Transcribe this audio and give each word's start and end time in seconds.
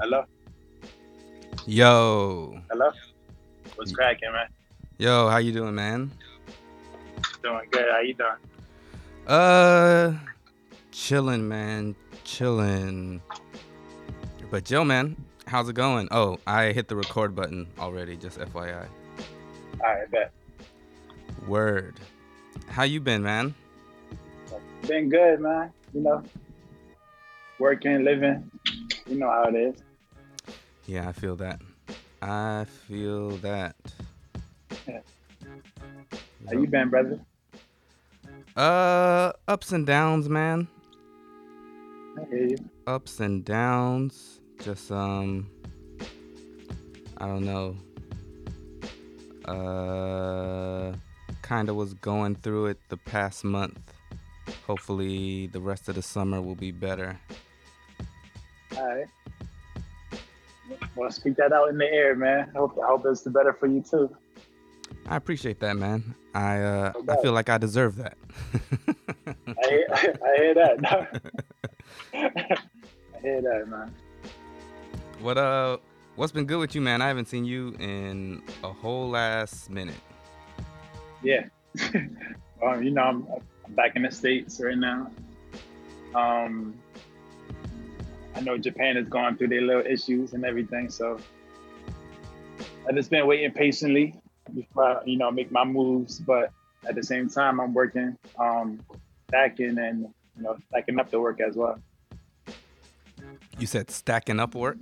Hello? 0.00 0.24
Yo. 1.66 2.58
Hello? 2.70 2.90
What's 3.74 3.92
cracking, 3.92 4.32
man? 4.32 4.46
Yo, 4.96 5.28
how 5.28 5.36
you 5.36 5.52
doing, 5.52 5.74
man? 5.74 6.10
Doing 7.42 7.68
good. 7.70 7.84
How 7.90 8.00
you 8.00 8.14
doing? 8.14 8.30
Uh 9.26 10.14
chilling, 10.90 11.46
man. 11.46 11.94
Chilling. 12.24 13.20
But 14.50 14.64
Joe, 14.64 14.84
man, 14.84 15.16
how's 15.46 15.68
it 15.68 15.74
going? 15.74 16.08
Oh, 16.10 16.38
I 16.46 16.72
hit 16.72 16.88
the 16.88 16.96
record 16.96 17.36
button 17.36 17.66
already, 17.78 18.16
just 18.16 18.38
FYI. 18.38 18.86
All 19.84 19.86
right, 19.86 20.10
bet. 20.10 20.32
Word. 21.46 22.00
How 22.68 22.84
you 22.84 23.00
been, 23.00 23.22
man? 23.22 23.54
Been 24.88 25.10
good, 25.10 25.40
man. 25.40 25.70
You 25.92 26.00
know, 26.00 26.22
working, 27.58 28.02
living. 28.02 28.50
You 29.06 29.18
know 29.18 29.28
how 29.28 29.44
it 29.44 29.54
is. 29.54 29.82
Yeah, 30.90 31.08
I 31.08 31.12
feel 31.12 31.36
that. 31.36 31.60
I 32.20 32.66
feel 32.88 33.30
that. 33.46 33.76
How 34.88 36.50
you 36.50 36.66
been, 36.66 36.88
brother? 36.88 37.20
Uh, 38.56 39.30
ups 39.46 39.70
and 39.70 39.86
downs, 39.86 40.28
man. 40.28 40.66
I 42.18 42.24
hear 42.24 42.44
you. 42.48 42.56
Ups 42.88 43.20
and 43.20 43.44
downs. 43.44 44.40
Just 44.64 44.90
um, 44.90 45.48
I 47.18 47.26
don't 47.28 47.44
know. 47.44 47.76
Uh, 49.44 50.96
kind 51.42 51.68
of 51.68 51.76
was 51.76 51.94
going 51.94 52.34
through 52.34 52.66
it 52.66 52.78
the 52.88 52.96
past 52.96 53.44
month. 53.44 53.78
Hopefully, 54.66 55.46
the 55.46 55.60
rest 55.60 55.88
of 55.88 55.94
the 55.94 56.02
summer 56.02 56.42
will 56.42 56.56
be 56.56 56.72
better. 56.72 57.16
All 58.76 58.88
right. 58.88 59.06
Well, 60.96 61.10
speak 61.10 61.36
that 61.36 61.52
out 61.52 61.68
in 61.68 61.78
the 61.78 61.90
air, 61.90 62.14
man. 62.14 62.50
I 62.54 62.58
hope, 62.58 62.78
I 62.82 62.86
hope 62.86 63.04
it's 63.06 63.22
the 63.22 63.30
better 63.30 63.52
for 63.52 63.66
you 63.66 63.82
too. 63.82 64.14
I 65.06 65.16
appreciate 65.16 65.60
that, 65.60 65.76
man. 65.76 66.14
I 66.34 66.60
uh, 66.60 66.92
No 67.04 67.14
I 67.14 67.22
feel 67.22 67.32
like 67.32 67.48
I 67.48 67.58
deserve 67.58 67.96
that. 67.96 68.16
I 69.26 69.68
hear, 69.68 69.86
I 69.92 70.36
hear 70.36 70.54
that. 70.54 71.20
I 72.14 73.20
hear 73.20 73.42
that, 73.42 73.68
man. 73.68 73.94
what 75.20 75.38
uh, 75.38 75.78
what's 76.16 76.32
been 76.32 76.46
good 76.46 76.58
with 76.58 76.74
you, 76.74 76.80
man? 76.80 77.02
I 77.02 77.08
haven't 77.08 77.28
seen 77.28 77.44
you 77.44 77.74
in 77.78 78.42
a 78.62 78.72
whole 78.72 79.10
last 79.10 79.70
minute. 79.70 80.00
Yeah. 81.22 81.46
um, 81.94 82.82
you 82.82 82.90
know, 82.90 83.02
I'm, 83.02 83.26
I'm 83.64 83.74
back 83.74 83.96
in 83.96 84.02
the 84.02 84.10
States 84.10 84.60
right 84.60 84.78
now. 84.78 85.10
Um, 86.14 86.74
I 88.40 88.42
know 88.42 88.56
Japan 88.56 88.96
is 88.96 89.06
going 89.06 89.36
through 89.36 89.48
their 89.48 89.60
little 89.60 89.84
issues 89.84 90.32
and 90.32 90.46
everything, 90.46 90.88
so 90.88 91.18
I 92.88 92.92
just 92.92 93.10
been 93.10 93.26
waiting 93.26 93.50
patiently 93.50 94.14
before 94.54 94.84
I, 94.84 95.04
you 95.04 95.18
know, 95.18 95.30
make 95.30 95.52
my 95.52 95.62
moves. 95.62 96.18
But 96.18 96.50
at 96.88 96.94
the 96.94 97.02
same 97.02 97.28
time, 97.28 97.60
I'm 97.60 97.74
working, 97.74 98.16
um, 98.38 98.80
stacking 99.28 99.76
and, 99.76 100.08
you 100.38 100.42
know, 100.42 100.56
stacking 100.68 100.98
up 100.98 101.10
the 101.10 101.20
work 101.20 101.38
as 101.42 101.54
well. 101.54 101.78
You 103.58 103.66
said 103.66 103.90
stacking 103.90 104.40
up 104.40 104.54
work. 104.54 104.78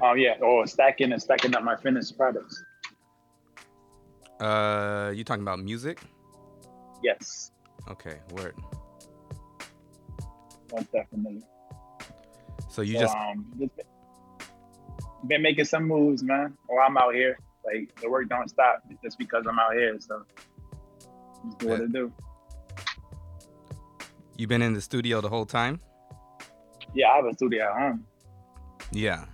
Oh, 0.00 0.14
yeah, 0.14 0.34
or 0.40 0.68
stacking 0.68 1.10
and 1.10 1.20
stacking 1.20 1.56
up 1.56 1.64
my 1.64 1.74
finished 1.74 2.16
products. 2.16 2.62
Uh, 4.38 5.10
you 5.12 5.24
talking 5.24 5.42
about 5.42 5.58
music? 5.58 6.00
Yes, 7.02 7.50
Okay, 7.90 8.18
word. 8.30 8.54
most 10.70 10.92
definitely. 10.92 11.42
So 12.68 12.82
you 12.82 12.94
So, 12.94 13.00
just 13.00 13.16
um, 13.16 13.46
just 13.58 13.72
been- 15.26 15.42
making 15.42 15.64
some 15.64 15.84
moves, 15.86 16.22
man. 16.22 16.56
Or 16.68 16.80
I'm 16.82 16.96
out 16.96 17.14
here. 17.14 17.38
Like 17.64 17.94
the 18.00 18.08
work 18.08 18.28
don't 18.28 18.48
stop 18.48 18.82
just 19.02 19.18
because 19.18 19.44
I'm 19.46 19.58
out 19.58 19.74
here. 19.74 19.96
So 20.00 20.24
just 21.44 21.58
do 21.58 21.68
what 21.68 21.80
it 21.80 21.92
do. 21.92 22.12
you 24.36 24.46
been 24.46 24.62
in 24.62 24.72
the 24.72 24.80
studio 24.80 25.20
the 25.20 25.28
whole 25.28 25.44
time? 25.44 25.78
Yeah, 26.94 27.10
I 27.10 27.16
have 27.16 27.26
a 27.26 27.34
studio 27.34 27.64
at 27.64 27.78
home. 27.78 28.06
Yeah. 28.92 29.26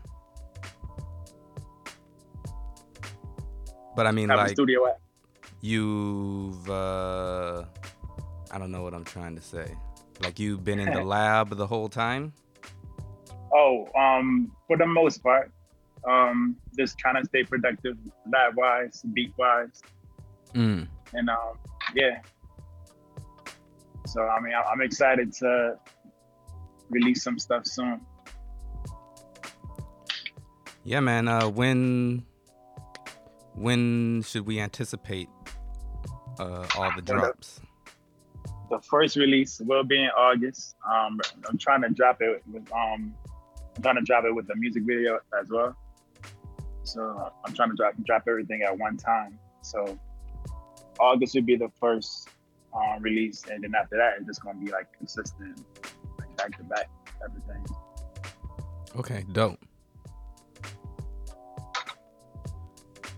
But 3.95 4.07
I 4.07 4.11
mean, 4.13 4.31
I 4.31 4.35
like 4.35 4.51
studio 4.51 4.87
at. 4.89 5.01
you've 5.63 6.69
uh, 6.69 7.65
I 8.51 8.59
don't 8.59 8.71
know 8.71 8.83
what 8.83 8.93
I'm 8.93 9.05
trying 9.05 9.37
to 9.37 9.43
say. 9.43 9.75
Like 10.21 10.39
you've 10.39 10.65
been 10.65 10.79
in 10.79 10.93
the 10.93 11.03
lab 11.15 11.57
the 11.57 11.67
whole 11.67 11.89
time. 11.89 12.33
Oh, 13.59 13.89
um, 13.99 14.53
for 14.67 14.77
the 14.77 14.85
most 14.87 15.23
part, 15.23 15.51
um, 16.07 16.57
just 16.79 16.99
trying 16.99 17.17
to 17.21 17.25
stay 17.25 17.43
productive, 17.43 17.97
lab 18.31 18.55
wise, 18.57 19.03
beat 19.15 19.33
wise, 19.39 19.81
Mm. 20.53 20.87
and 21.15 21.31
um, 21.31 21.55
yeah. 21.95 22.21
So 24.07 24.21
I 24.23 24.41
mean, 24.41 24.53
I- 24.53 24.63
I'm 24.71 24.81
excited 24.83 25.33
to 25.41 25.79
release 26.91 27.23
some 27.23 27.39
stuff 27.39 27.65
soon. 27.67 28.01
Yeah, 30.85 31.01
man. 31.01 31.27
Uh, 31.29 31.49
when 31.49 32.25
when 33.55 34.23
should 34.23 34.47
we 34.47 34.61
anticipate 34.61 35.29
uh, 36.39 36.67
all 36.77 36.93
the 36.95 37.03
drops? 37.03 37.61
the 38.69 38.81
first 38.81 39.15
release 39.17 39.61
will 39.61 39.85
be 39.85 39.97
in 40.03 40.11
August. 40.17 40.75
Um, 40.93 41.21
I'm 41.49 41.57
trying 41.57 41.83
to 41.83 41.89
drop 41.91 42.21
it 42.21 42.43
with 42.53 42.67
um, 42.73 43.15
I'm 43.77 43.83
trying 43.83 43.97
to 43.97 44.03
drop 44.03 44.25
it 44.25 44.35
with 44.35 44.47
the 44.47 44.57
music 44.57 44.85
video 44.85 45.19
as 45.39 45.49
well. 45.51 45.77
So 46.85 47.31
I'm 47.45 47.53
trying 47.53 47.71
to 47.71 47.77
drop 47.77 47.95
drop 48.05 48.23
everything 48.29 48.63
at 48.63 48.77
one 48.77 48.97
time. 48.97 49.39
So 49.63 49.99
August 50.99 51.35
would 51.35 51.47
be 51.47 51.57
the 51.57 51.71
first 51.79 52.29
um, 52.75 53.03
release, 53.03 53.45
and 53.51 53.63
then 53.63 53.73
after 53.79 53.97
that, 53.97 54.15
it's 54.19 54.27
just 54.27 54.43
gonna 54.43 54.59
be 54.59 54.71
like 54.71 54.87
consistent, 54.97 55.63
like 56.19 56.37
back 56.37 56.57
to 56.57 56.65
back 56.65 56.89
everything. 57.23 57.65
Okay, 58.97 59.25
dope. 59.33 59.59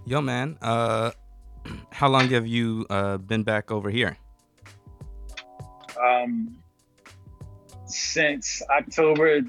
Yo, 0.07 0.21
man. 0.21 0.57
Uh, 0.61 1.13
how 1.93 2.09
long 2.09 2.29
have 2.29 2.47
you 2.47 2.87
uh 2.91 3.19
been 3.19 3.43
back 3.43 3.71
over 3.71 3.91
here? 3.91 4.17
Um, 6.03 6.57
since 7.87 8.63
October, 8.71 9.43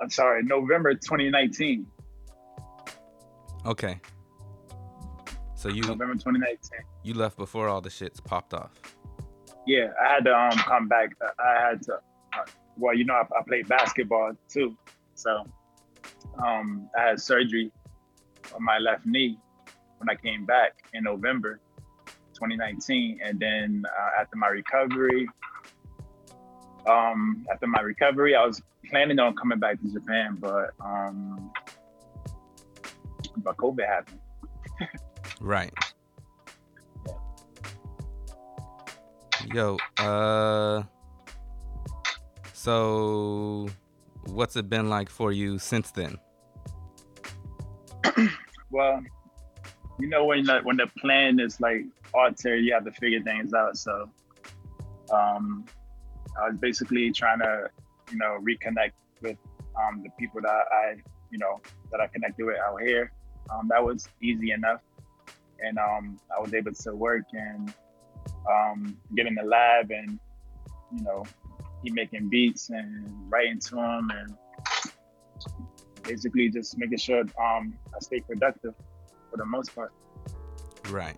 I'm 0.00 0.10
sorry, 0.10 0.42
November 0.42 0.94
2019. 0.94 1.86
Okay. 3.64 4.00
So 5.54 5.68
you 5.68 5.82
November 5.82 6.14
2019. 6.14 6.58
you 7.02 7.14
left 7.14 7.36
before 7.36 7.68
all 7.68 7.80
the 7.80 7.88
shits 7.88 8.22
popped 8.22 8.54
off. 8.54 8.72
Yeah, 9.66 9.88
I 10.00 10.14
had 10.14 10.24
to 10.24 10.34
um 10.36 10.58
come 10.58 10.86
back. 10.88 11.10
I 11.38 11.68
had 11.68 11.82
to. 11.84 11.94
Uh, 11.94 12.44
well, 12.76 12.94
you 12.94 13.04
know, 13.04 13.14
I, 13.14 13.22
I 13.22 13.42
played 13.46 13.66
basketball 13.68 14.32
too, 14.48 14.76
so 15.14 15.44
um 16.44 16.88
I 16.96 17.08
had 17.08 17.20
surgery 17.20 17.72
on 18.54 18.62
my 18.62 18.78
left 18.78 19.06
knee 19.06 19.38
when 19.98 20.08
I 20.10 20.14
came 20.14 20.44
back 20.44 20.74
in 20.92 21.04
November 21.04 21.58
2019, 22.34 23.20
and 23.24 23.40
then 23.40 23.82
uh, 23.86 24.20
after 24.20 24.36
my 24.36 24.48
recovery, 24.48 25.26
um 26.86 27.44
after 27.52 27.66
my 27.66 27.80
recovery, 27.80 28.36
I 28.36 28.44
was 28.44 28.62
planning 28.90 29.18
on 29.18 29.34
coming 29.36 29.58
back 29.58 29.80
to 29.80 29.92
Japan, 29.92 30.36
but 30.40 30.70
um 30.80 31.52
but 33.38 33.56
COVID 33.56 33.86
happened. 33.86 34.20
Right. 35.40 35.72
Yo, 39.52 39.76
uh 39.98 40.82
so 42.52 43.68
what's 44.24 44.56
it 44.56 44.68
been 44.68 44.88
like 44.88 45.10
for 45.10 45.32
you 45.32 45.58
since 45.58 45.90
then? 45.90 46.16
Well, 48.70 49.00
you 49.98 50.08
know 50.08 50.24
when 50.24 50.44
the 50.44 50.60
when 50.60 50.76
the 50.76 50.88
plan 50.98 51.38
is 51.38 51.60
like 51.60 51.84
altered, 52.12 52.64
you 52.64 52.72
have 52.74 52.84
to 52.84 52.92
figure 52.92 53.22
things 53.22 53.54
out. 53.54 53.76
So, 53.76 54.10
um, 55.12 55.64
I 56.40 56.48
was 56.48 56.58
basically 56.58 57.12
trying 57.12 57.38
to, 57.40 57.70
you 58.10 58.18
know, 58.18 58.38
reconnect 58.40 58.92
with 59.22 59.36
um, 59.76 60.02
the 60.02 60.10
people 60.18 60.40
that 60.42 60.64
I, 60.72 60.96
you 61.30 61.38
know, 61.38 61.60
that 61.90 62.00
I 62.00 62.06
connected 62.06 62.44
with 62.44 62.56
out 62.58 62.80
here. 62.80 63.12
Um, 63.50 63.68
that 63.68 63.84
was 63.84 64.08
easy 64.20 64.50
enough, 64.50 64.80
and 65.60 65.78
um, 65.78 66.18
I 66.36 66.40
was 66.40 66.52
able 66.54 66.72
to 66.72 66.94
work 66.94 67.24
and 67.32 67.72
um, 68.50 68.96
get 69.14 69.26
in 69.26 69.34
the 69.34 69.42
lab 69.42 69.90
and, 69.90 70.18
you 70.92 71.02
know, 71.02 71.24
keep 71.82 71.94
making 71.94 72.28
beats 72.28 72.70
and 72.70 73.08
writing 73.30 73.58
to 73.60 73.76
them 73.76 74.10
and 74.14 74.34
basically 76.02 76.48
just 76.48 76.78
making 76.78 76.98
sure 76.98 77.20
um, 77.20 77.74
I 77.94 77.98
stay 78.00 78.20
productive 78.20 78.74
for 79.30 79.36
the 79.36 79.44
most 79.44 79.74
part. 79.74 79.92
Right. 80.88 81.16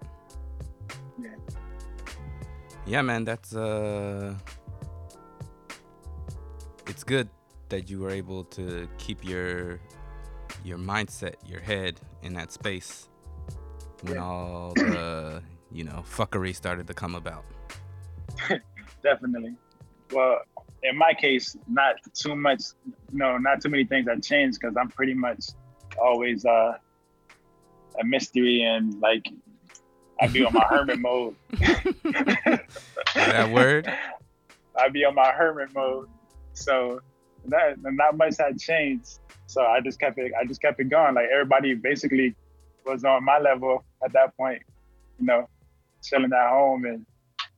Yeah. 1.20 1.30
Yeah, 2.86 3.02
man, 3.02 3.24
that's 3.24 3.54
uh 3.54 4.34
it's 6.98 7.04
good 7.04 7.28
that 7.68 7.88
you 7.88 8.00
were 8.00 8.10
able 8.10 8.42
to 8.42 8.88
keep 8.98 9.24
your 9.24 9.78
your 10.64 10.76
mindset, 10.78 11.34
your 11.46 11.60
head 11.60 12.00
in 12.24 12.32
that 12.32 12.50
space 12.50 13.08
when 14.02 14.14
Yeah. 14.14 14.24
all 14.24 14.72
the 14.74 15.40
you 15.70 15.84
know 15.84 16.02
fuckery 16.04 16.52
started 16.56 16.88
to 16.88 16.94
come 16.94 17.14
about. 17.14 17.44
Definitely. 19.04 19.54
Well, 20.10 20.40
in 20.82 20.96
my 20.98 21.14
case, 21.14 21.56
not 21.68 21.94
too 22.14 22.34
much. 22.34 22.62
No, 23.12 23.38
not 23.38 23.60
too 23.62 23.68
many 23.68 23.84
things 23.84 24.08
have 24.08 24.20
changed 24.20 24.58
because 24.60 24.76
I'm 24.76 24.88
pretty 24.88 25.14
much 25.14 25.44
always 26.02 26.44
uh, 26.44 26.78
a 28.00 28.04
mystery 28.04 28.62
and 28.62 28.98
like 29.00 29.28
I 30.20 30.26
be 30.26 30.44
on 30.44 30.52
my 30.52 30.66
hermit 30.68 30.98
mode. 30.98 31.36
that 33.14 33.50
word? 33.52 33.88
I'd 34.76 34.92
be 34.92 35.04
on 35.04 35.14
my 35.14 35.30
hermit 35.30 35.72
mode. 35.72 36.08
So 36.58 37.00
that 37.46 37.76
not 37.82 38.16
much 38.16 38.34
had 38.38 38.58
changed. 38.58 39.18
So 39.46 39.62
I 39.62 39.80
just 39.80 39.98
kept 39.98 40.18
it. 40.18 40.32
I 40.38 40.44
just 40.44 40.60
kept 40.60 40.80
it 40.80 40.88
going. 40.90 41.14
Like 41.14 41.28
everybody 41.32 41.74
basically 41.74 42.34
was 42.84 43.04
on 43.04 43.24
my 43.24 43.38
level 43.38 43.84
at 44.04 44.12
that 44.12 44.36
point. 44.36 44.62
You 45.18 45.26
know, 45.26 45.48
chilling 46.02 46.32
at 46.32 46.50
home 46.50 46.84
and 46.84 47.06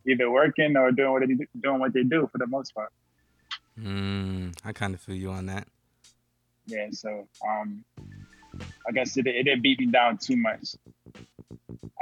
either 0.09 0.31
working 0.31 0.77
or 0.77 0.93
doing 0.93 1.13
what 1.13 1.21
they 1.27 1.35
do- 1.35 1.47
doing 1.61 1.81
what 1.81 1.93
they 1.93 2.03
do 2.05 2.29
for 2.31 2.39
the 2.39 2.47
most 2.47 2.75
part. 2.75 2.93
Mm, 3.79 4.57
I 4.65 4.73
kind 4.73 4.95
of 4.95 5.01
feel 5.01 5.17
you 5.17 5.31
on 5.31 5.47
that. 5.47 5.67
Yeah. 6.67 6.89
So 6.93 7.27
um, 7.47 7.85
I 8.87 8.93
guess 8.93 9.17
it, 9.17 9.27
it 9.27 9.45
didn't 9.45 9.63
beat 9.63 9.81
me 9.81 9.87
down 9.87 10.19
too 10.19 10.37
much. 10.37 10.75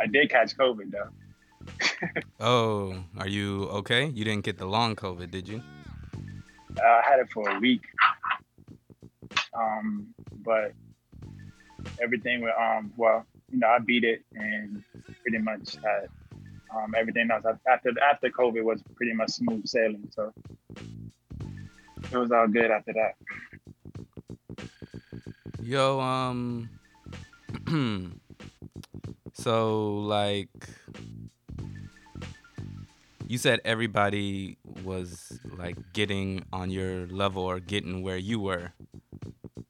I 0.01 0.07
did 0.07 0.31
catch 0.31 0.57
COVID 0.57 0.91
though. 0.91 1.09
Oh, 2.41 3.05
are 3.19 3.27
you 3.27 3.65
okay? 3.65 4.07
You 4.07 4.25
didn't 4.25 4.45
get 4.45 4.59
the 4.59 4.65
long 4.65 4.95
COVID, 4.95 5.31
did 5.33 5.49
you? 5.49 5.61
I 6.83 7.03
had 7.09 7.21
it 7.21 7.31
for 7.31 7.49
a 7.49 7.59
week. 7.59 7.83
Um, 9.55 10.15
but 10.45 10.73
everything 12.01 12.43
with 12.43 12.55
um, 12.59 12.93
well, 12.97 13.27
you 13.51 13.59
know, 13.59 13.69
I 13.69 13.79
beat 13.79 14.05
it 14.05 14.23
and 14.35 14.83
pretty 15.23 15.39
much 15.39 15.75
had 15.77 16.09
um, 16.75 16.95
everything 16.97 17.31
else 17.31 17.45
after 17.71 17.93
after 18.03 18.31
COVID 18.31 18.63
was 18.63 18.83
pretty 18.95 19.15
much 19.15 19.31
smooth 19.31 19.67
sailing. 19.67 20.09
So 20.15 20.33
it 22.13 22.17
was 22.17 22.31
all 22.31 22.49
good 22.49 22.71
after 22.71 22.93
that. 22.95 23.15
Yo, 25.63 26.01
um, 26.01 26.71
so 29.35 29.99
like, 29.99 30.49
you 33.29 33.39
said 33.39 33.61
everybody 33.65 34.57
was 34.85 35.39
like 35.57 35.77
getting 35.93 36.45
on 36.53 36.71
your 36.71 37.07
level 37.09 37.43
or 37.43 37.61
getting 37.61 38.03
where 38.03 38.17
you 38.17 38.41
were. 38.41 38.73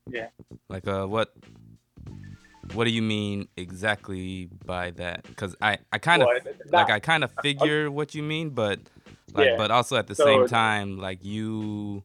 Yeah. 0.09 0.29
Like, 0.69 0.87
uh, 0.87 1.07
what, 1.07 1.35
what 2.73 2.85
do 2.85 2.91
you 2.91 3.03
mean 3.03 3.49
exactly 3.57 4.49
by 4.65 4.93
that? 4.93 5.25
Because 5.25 5.57
I, 5.61 5.79
I 5.93 5.99
kind 5.99 6.23
of, 6.23 6.29
Well, 6.29 6.55
like, 6.71 6.91
I 6.91 7.01
kind 7.01 7.25
of 7.25 7.33
figure 7.43 7.91
what 7.91 8.15
you 8.15 8.23
mean, 8.23 8.51
but, 8.51 8.79
like, 9.35 9.49
Yeah. 9.49 9.57
but 9.57 9.71
also 9.71 9.97
at 9.97 10.07
the 10.07 10.15
So- 10.15 10.25
same 10.25 10.47
time, 10.47 10.97
like 10.99 11.25
you. 11.25 12.05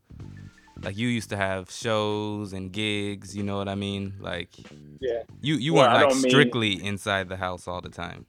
Like 0.83 0.97
you 0.97 1.07
used 1.07 1.29
to 1.29 1.37
have 1.37 1.71
shows 1.71 2.51
and 2.51 2.71
gigs, 2.71 3.35
you 3.37 3.43
know 3.43 3.57
what 3.57 3.69
I 3.69 3.75
mean? 3.75 4.15
Like 4.19 4.49
yeah. 4.99 5.23
you 5.41 5.55
you 5.55 5.73
Well, 5.73 5.83
weren't 5.83 5.93
like 5.93 6.09
don't 6.09 6.21
mean- 6.21 6.29
strictly 6.29 6.83
inside 6.83 7.29
the 7.29 7.37
house 7.37 7.67
all 7.67 7.79
the 7.81 7.89
time. 7.89 8.25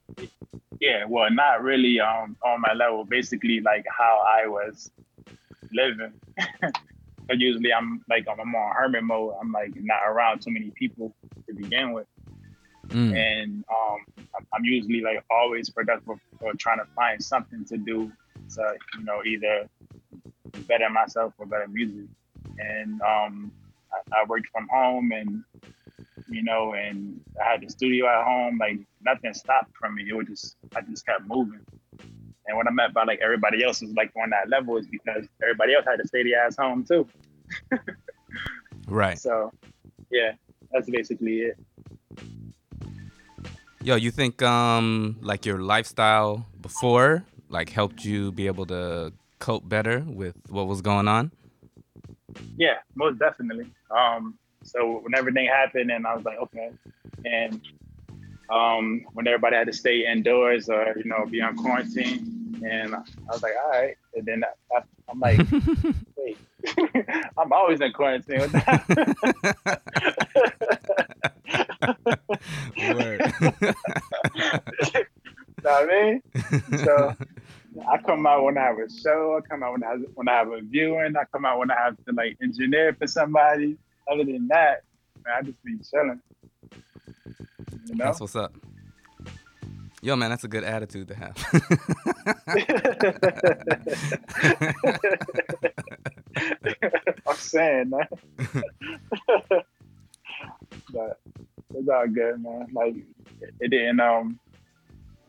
Yeah, 0.80 1.04
well, 1.08 1.30
not 1.30 1.62
really 1.62 1.98
um 2.00 2.36
on 2.44 2.60
my 2.60 2.72
level. 2.74 3.04
Basically, 3.04 3.60
like 3.60 3.84
how 3.90 4.22
I 4.24 4.46
was 4.46 4.90
living. 5.72 6.12
but 7.26 7.38
usually, 7.38 7.72
I'm 7.72 8.04
like 8.08 8.26
I'm 8.30 8.38
on 8.54 8.74
hermit 8.76 9.02
mode. 9.02 9.34
I'm 9.40 9.50
like 9.50 9.72
not 9.76 10.02
around 10.06 10.40
too 10.42 10.52
many 10.52 10.70
people 10.70 11.14
to 11.46 11.54
begin 11.54 11.92
with, 11.92 12.06
Mm. 12.88 13.16
and 13.16 13.64
um 13.70 13.98
I'm- 14.34 14.46
I'm 14.52 14.64
usually 14.64 15.00
like 15.00 15.24
always 15.30 15.70
productive 15.70 16.18
or 16.40 16.52
trying 16.54 16.78
to 16.78 16.86
find 16.94 17.20
something 17.22 17.64
to 17.64 17.76
do 17.78 18.12
to 18.54 18.74
you 18.98 19.04
know 19.04 19.24
either 19.24 19.68
better 20.68 20.88
myself 20.90 21.32
or 21.38 21.46
better 21.46 21.66
music. 21.66 22.06
And 22.58 23.00
um 23.02 23.52
I, 23.92 24.20
I 24.20 24.24
worked 24.26 24.48
from 24.52 24.68
home 24.68 25.12
and 25.12 25.44
you 26.28 26.42
know, 26.42 26.74
and 26.74 27.20
I 27.44 27.52
had 27.52 27.60
the 27.60 27.68
studio 27.68 28.06
at 28.06 28.24
home. 28.24 28.58
Like 28.58 28.78
nothing 29.04 29.34
stopped 29.34 29.72
from 29.78 29.96
me. 29.96 30.06
It 30.08 30.16
was 30.16 30.26
just 30.26 30.56
I 30.76 30.80
just 30.82 31.06
kept 31.06 31.26
moving. 31.26 31.60
And 32.46 32.56
what 32.56 32.66
I 32.66 32.70
meant 32.70 32.92
by 32.92 33.04
like 33.04 33.20
everybody 33.22 33.64
else 33.64 33.80
was 33.80 33.92
like 33.94 34.12
on 34.22 34.30
that 34.30 34.48
level 34.48 34.76
is 34.76 34.86
because 34.86 35.26
everybody 35.42 35.74
else 35.74 35.86
had 35.86 35.96
to 35.96 36.06
stay 36.06 36.22
their 36.22 36.44
ass 36.44 36.56
home 36.56 36.84
too. 36.84 37.06
Right. 38.86 39.18
So 39.18 39.50
yeah, 40.10 40.32
that's 40.70 40.90
basically 40.90 41.40
it. 41.40 41.58
Yo, 43.82 43.96
you 43.96 44.10
think 44.10 44.42
um 44.42 45.16
like 45.20 45.46
your 45.46 45.58
lifestyle 45.58 46.46
before 46.60 47.24
like 47.48 47.70
helped 47.70 48.04
you 48.04 48.32
be 48.32 48.46
able 48.46 48.66
to 48.66 49.12
cope 49.38 49.68
better 49.68 50.00
with 50.06 50.36
what 50.48 50.66
was 50.66 50.80
going 50.80 51.08
on? 51.08 51.32
Yeah, 52.56 52.78
most 52.94 53.18
definitely. 53.18 53.66
Um, 53.90 54.38
so 54.62 54.98
when 55.02 55.14
everything 55.14 55.46
happened, 55.46 55.90
and 55.90 56.06
I 56.06 56.14
was 56.14 56.24
like, 56.24 56.38
okay, 56.38 56.70
and 57.24 57.60
um, 58.50 59.04
when 59.12 59.26
everybody 59.26 59.56
had 59.56 59.66
to 59.66 59.72
stay 59.72 60.06
indoors 60.06 60.68
or 60.68 60.94
you 60.96 61.04
know 61.04 61.26
be 61.26 61.40
on 61.40 61.56
quarantine, 61.56 62.60
and 62.64 62.94
I 62.94 63.02
was 63.30 63.42
like, 63.42 63.52
all 63.62 63.70
right, 63.70 63.96
and 64.14 64.24
then 64.26 64.44
I, 64.74 64.80
I'm 65.08 65.20
like, 65.20 65.40
wait, 66.16 66.38
I'm 67.38 67.52
always 67.52 67.80
in 67.80 67.92
quarantine. 67.92 68.40
What 68.40 68.52
the- 68.52 69.54
Word. 72.94 73.20
know 75.62 75.70
what 75.70 75.82
I 75.82 75.86
mean? 75.86 76.22
So 76.84 77.14
I 77.82 77.98
come 77.98 78.26
out 78.26 78.44
when 78.44 78.56
I 78.56 78.62
have 78.62 78.78
a 78.78 78.88
show. 78.90 79.36
I 79.36 79.40
come 79.48 79.62
out 79.62 79.72
when 79.72 79.82
I 79.82 79.90
have, 79.90 80.00
when 80.14 80.28
I 80.28 80.34
have 80.34 80.52
a 80.52 80.60
viewing. 80.60 81.16
I 81.16 81.24
come 81.32 81.44
out 81.44 81.58
when 81.58 81.70
I 81.70 81.76
have 81.76 81.96
to 82.06 82.12
like 82.12 82.36
engineer 82.42 82.94
for 82.94 83.06
somebody. 83.06 83.76
Other 84.10 84.24
than 84.24 84.48
that, 84.48 84.82
man, 85.24 85.34
I 85.38 85.42
just 85.42 85.62
be 85.64 85.78
chilling. 85.78 86.20
You 87.86 87.96
know? 87.96 88.04
That's 88.04 88.20
what's 88.20 88.36
up. 88.36 88.54
Yo, 90.02 90.16
man, 90.16 90.30
that's 90.30 90.44
a 90.44 90.48
good 90.48 90.64
attitude 90.64 91.08
to 91.08 91.14
have. 91.14 91.34
I'm 97.26 97.36
saying, 97.36 97.90
man. 97.90 98.06
but 100.92 101.18
it's 101.74 101.88
all 101.88 102.06
good, 102.06 102.42
man. 102.42 102.66
Like 102.72 102.96
it, 103.40 103.54
it 103.60 103.68
didn't 103.68 104.00
um 104.00 104.38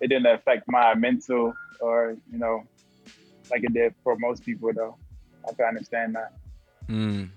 it 0.02 0.08
didn't 0.08 0.26
affect 0.26 0.68
my 0.68 0.94
mental 0.94 1.54
or 1.80 2.16
you 2.32 2.38
know 2.40 2.64
like 3.52 3.64
it 3.64 3.74
did 3.74 3.94
for 4.04 4.16
most 4.18 4.44
people 4.44 4.72
though. 4.74 4.96
I 5.48 5.54
can 5.54 5.66
understand 5.66 6.16
that. 6.16 6.34
mm. 6.90 7.30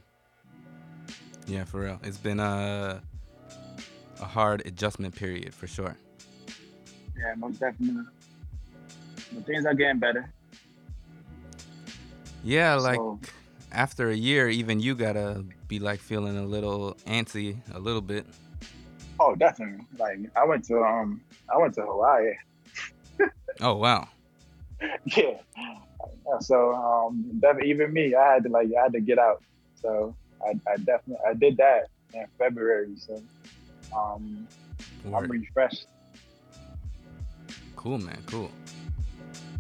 Yeah, 1.47 1.65
for 1.65 1.81
real. 1.81 1.99
It's 2.03 2.19
been 2.19 2.41
a 2.41 3.03
a 4.21 4.25
hard 4.25 4.67
adjustment 4.67 5.15
period 5.15 5.55
for 5.55 5.67
sure. 5.67 5.97
Yeah, 7.17 7.35
most 7.37 7.61
definitely. 7.61 8.05
But 9.33 9.47
things 9.47 9.67
are 9.67 9.75
getting 9.75 9.99
better. 9.99 10.31
Yeah, 12.45 12.75
like 12.77 12.97
so, 12.97 13.19
after 13.73 14.11
a 14.11 14.15
year, 14.17 14.49
even 14.49 14.81
you 14.81 14.95
gotta 14.95 15.45
be 15.67 15.79
like 15.79 16.01
feeling 16.01 16.37
a 16.39 16.45
little 16.45 16.97
antsy, 17.07 17.57
a 17.75 17.79
little 17.79 18.01
bit. 18.01 18.27
oh, 19.21 19.35
definitely. 19.35 19.85
Like 19.99 20.19
I 20.37 20.45
went 20.45 20.65
to 20.67 20.83
um 20.83 21.21
I 21.53 21.59
went 21.59 21.75
to 21.75 21.83
Hawaii. 21.83 22.33
Oh 23.61 23.75
wow. 23.75 24.07
yeah. 25.17 25.35
Yeah, 26.27 26.39
So 26.41 26.75
um, 26.75 27.41
def- 27.41 27.63
even 27.65 27.93
me, 27.93 28.15
I 28.15 28.35
had 28.35 28.43
to 28.45 28.49
like 28.49 28.69
I 28.79 28.83
had 28.85 28.93
to 28.93 29.01
get 29.01 29.19
out. 29.19 29.43
So 29.81 30.15
I, 30.43 30.51
I 30.71 30.77
definitely 30.77 31.17
I 31.27 31.35
did 31.35 31.57
that 31.57 31.89
in 32.15 32.27
February. 32.39 32.95
So 32.97 33.23
um, 33.97 34.47
I'm 35.15 35.31
refreshed. 35.31 35.87
Cool, 37.77 37.99
man. 37.99 38.19
Cool. 38.27 38.51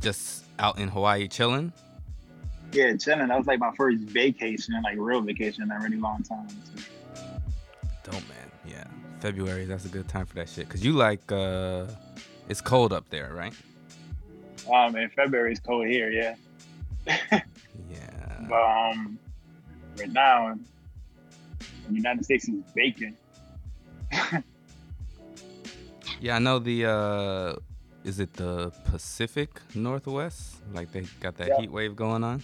Just 0.00 0.44
out 0.58 0.78
in 0.78 0.88
Hawaii 0.88 1.28
chilling. 1.28 1.72
Yeah, 2.72 2.96
chilling. 2.96 3.28
That 3.28 3.38
was 3.38 3.46
like 3.46 3.60
my 3.60 3.72
first 3.76 3.98
vacation, 4.00 4.80
like 4.82 4.96
real 4.98 5.20
vacation 5.20 5.62
in 5.64 5.70
a 5.70 5.78
really 5.80 5.96
long 5.96 6.22
time. 6.22 6.48
So, 6.64 6.82
Dope, 8.04 8.14
man. 8.14 8.50
Yeah. 8.66 8.84
February, 9.20 9.64
that's 9.64 9.84
a 9.84 9.88
good 9.88 10.08
time 10.08 10.26
for 10.26 10.34
that 10.34 10.48
shit. 10.48 10.68
Cause 10.68 10.84
you 10.84 10.92
like, 10.92 11.32
uh, 11.32 11.86
it's 12.48 12.60
cold 12.60 12.92
up 12.92 13.08
there, 13.10 13.32
right? 13.34 13.54
Um, 14.72 14.94
and 14.96 15.12
February 15.12 15.52
is 15.52 15.60
cold 15.60 15.86
here, 15.86 16.10
yeah. 16.10 16.34
Yeah. 17.90 18.46
But 18.48 18.62
um, 18.62 19.18
right 19.98 20.10
now, 20.10 20.54
the 21.88 21.94
United 21.94 22.24
States 22.24 22.48
is 22.48 22.62
baking. 22.74 23.16
Yeah, 26.20 26.34
I 26.36 26.38
know 26.40 26.58
the, 26.58 26.84
uh, 26.84 27.56
is 28.02 28.18
it 28.18 28.32
the 28.34 28.72
Pacific 28.90 29.50
Northwest? 29.74 30.56
Like 30.72 30.90
they 30.90 31.02
got 31.20 31.36
that 31.36 31.48
Yeah. 31.48 31.60
heat 31.60 31.70
wave 31.70 31.94
going 31.94 32.24
on? 32.24 32.42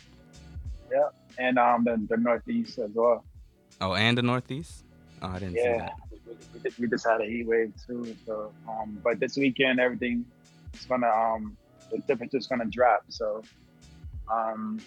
Yeah, 0.92 1.08
and 1.38 1.58
um, 1.58 1.82
the, 1.84 1.96
the 2.08 2.16
Northeast 2.16 2.78
as 2.78 2.90
well. 2.94 3.24
Oh, 3.80 3.94
and 3.94 4.16
the 4.16 4.22
Northeast. 4.22 4.84
Oh, 5.22 5.28
I 5.28 5.38
didn't 5.40 5.56
see 5.56 5.62
that. 5.64 5.92
we, 6.52 6.60
just- 6.60 6.78
we 6.78 6.86
just 6.88 7.04
had 7.06 7.20
a 7.20 7.24
heat 7.24 7.46
wave 7.48 7.72
too. 7.84 8.14
So, 8.24 8.52
um, 8.68 9.00
but 9.02 9.18
this 9.18 9.36
weekend 9.36 9.80
everything 9.80 10.24
is 10.72 10.84
gonna 10.84 11.08
um 11.08 11.56
the 12.06 12.28
is 12.32 12.46
gonna 12.46 12.64
drop. 12.66 13.04
So, 13.08 13.42
um, 14.32 14.80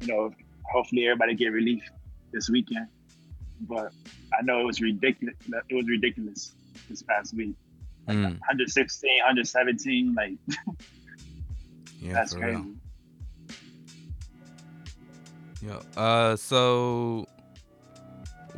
you 0.00 0.08
know, 0.08 0.32
hopefully 0.64 1.06
everybody 1.06 1.34
get 1.34 1.48
relief 1.48 1.82
this 2.32 2.48
weekend. 2.50 2.88
But 3.62 3.92
I 4.32 4.42
know 4.42 4.60
it 4.60 4.64
was 4.64 4.80
ridiculous. 4.80 5.36
It 5.68 5.74
was 5.74 5.86
ridiculous 5.86 6.54
this 6.88 7.02
past 7.02 7.34
week. 7.34 7.54
Mm, 8.08 8.22
116, 8.24 9.08
117, 9.18 10.14
like 10.14 10.32
yeah, 12.00 12.12
that's 12.12 12.32
for 12.32 12.40
crazy. 12.40 12.56
real. 12.56 12.74
Yo, 15.62 15.80
uh, 15.96 16.34
so 16.34 17.26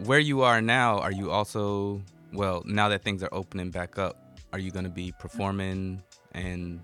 where 0.05 0.19
you 0.19 0.41
are 0.41 0.63
now, 0.63 0.99
are 1.01 1.13
you 1.13 1.31
also 1.31 2.01
well 2.33 2.63
now 2.65 2.89
that 2.89 3.03
things 3.03 3.23
are 3.23 3.29
opening 3.33 3.71
back 3.71 3.99
up? 3.99 4.17
Are 4.55 4.59
you 4.59 4.71
gonna 4.71 4.89
be 4.89 5.13
performing 5.19 6.03
and 6.33 6.81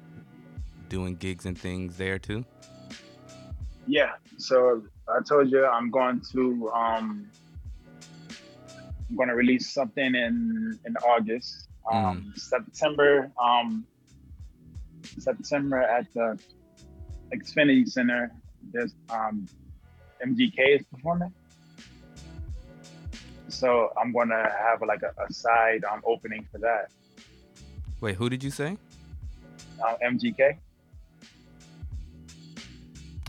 doing 0.90 1.14
gigs 1.14 1.46
and 1.46 1.56
things 1.56 1.96
there 1.96 2.18
too? 2.18 2.44
Yeah. 3.86 4.10
So 4.36 4.82
I 5.08 5.22
told 5.26 5.50
you 5.50 5.64
I'm 5.64 5.90
going 5.90 6.20
to 6.32 6.70
um 6.74 7.26
I'm 9.08 9.16
going 9.16 9.28
to 9.30 9.34
release 9.34 9.72
something 9.72 10.14
in 10.14 10.78
in 10.84 10.96
August. 10.98 11.68
Um 11.90 12.34
September 12.36 13.32
um 13.42 13.86
September 15.18 15.80
at 15.80 16.06
the 16.12 16.38
Xfinity 17.34 17.88
Center 17.88 18.30
there's 18.72 18.94
um 19.08 19.48
MGK 20.22 20.80
is 20.80 20.86
performing. 20.92 21.32
So 23.48 23.90
I'm 24.00 24.12
going 24.12 24.28
to 24.28 24.52
have 24.64 24.82
like 24.86 25.02
a, 25.02 25.12
a 25.22 25.32
side 25.32 25.84
um 25.90 26.02
opening 26.04 26.46
for 26.52 26.58
that. 26.58 26.90
Wait, 28.00 28.16
who 28.16 28.28
did 28.30 28.42
you 28.42 28.50
say? 28.50 28.76
Um, 29.86 29.96
MGK. 30.02 30.58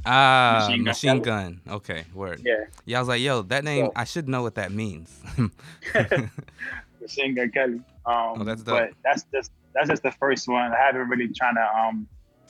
Ah, 0.05 0.65
Machine 0.67 0.83
Machine, 0.83 1.21
Gun 1.21 1.61
Gun. 1.65 1.75
Okay, 1.75 2.05
word. 2.13 2.41
Yeah. 2.43 2.65
Yeah, 2.85 2.97
I 2.97 3.01
was 3.01 3.07
like, 3.07 3.21
yo, 3.21 3.41
that 3.43 3.63
name, 3.63 3.85
So- 3.85 3.91
I 3.95 4.03
should 4.03 4.27
know 4.27 4.41
what 4.41 4.55
that 4.55 4.71
means. 4.71 5.15
Machine 7.01 7.35
Gun 7.35 7.51
Kelly. 7.51 7.81
Um, 8.05 8.41
Oh, 8.41 8.43
that's 8.43 8.63
dope. 8.63 8.79
But 8.79 8.89
that's 9.03 9.25
just 9.33 9.51
that's 9.73 9.89
just 9.89 10.03
the 10.03 10.11
first 10.11 10.47
one. 10.47 10.71
I 10.73 10.77
haven't 10.77 11.07
really 11.09 11.27
trying 11.29 11.55
to 11.55 11.67
um 11.77 12.07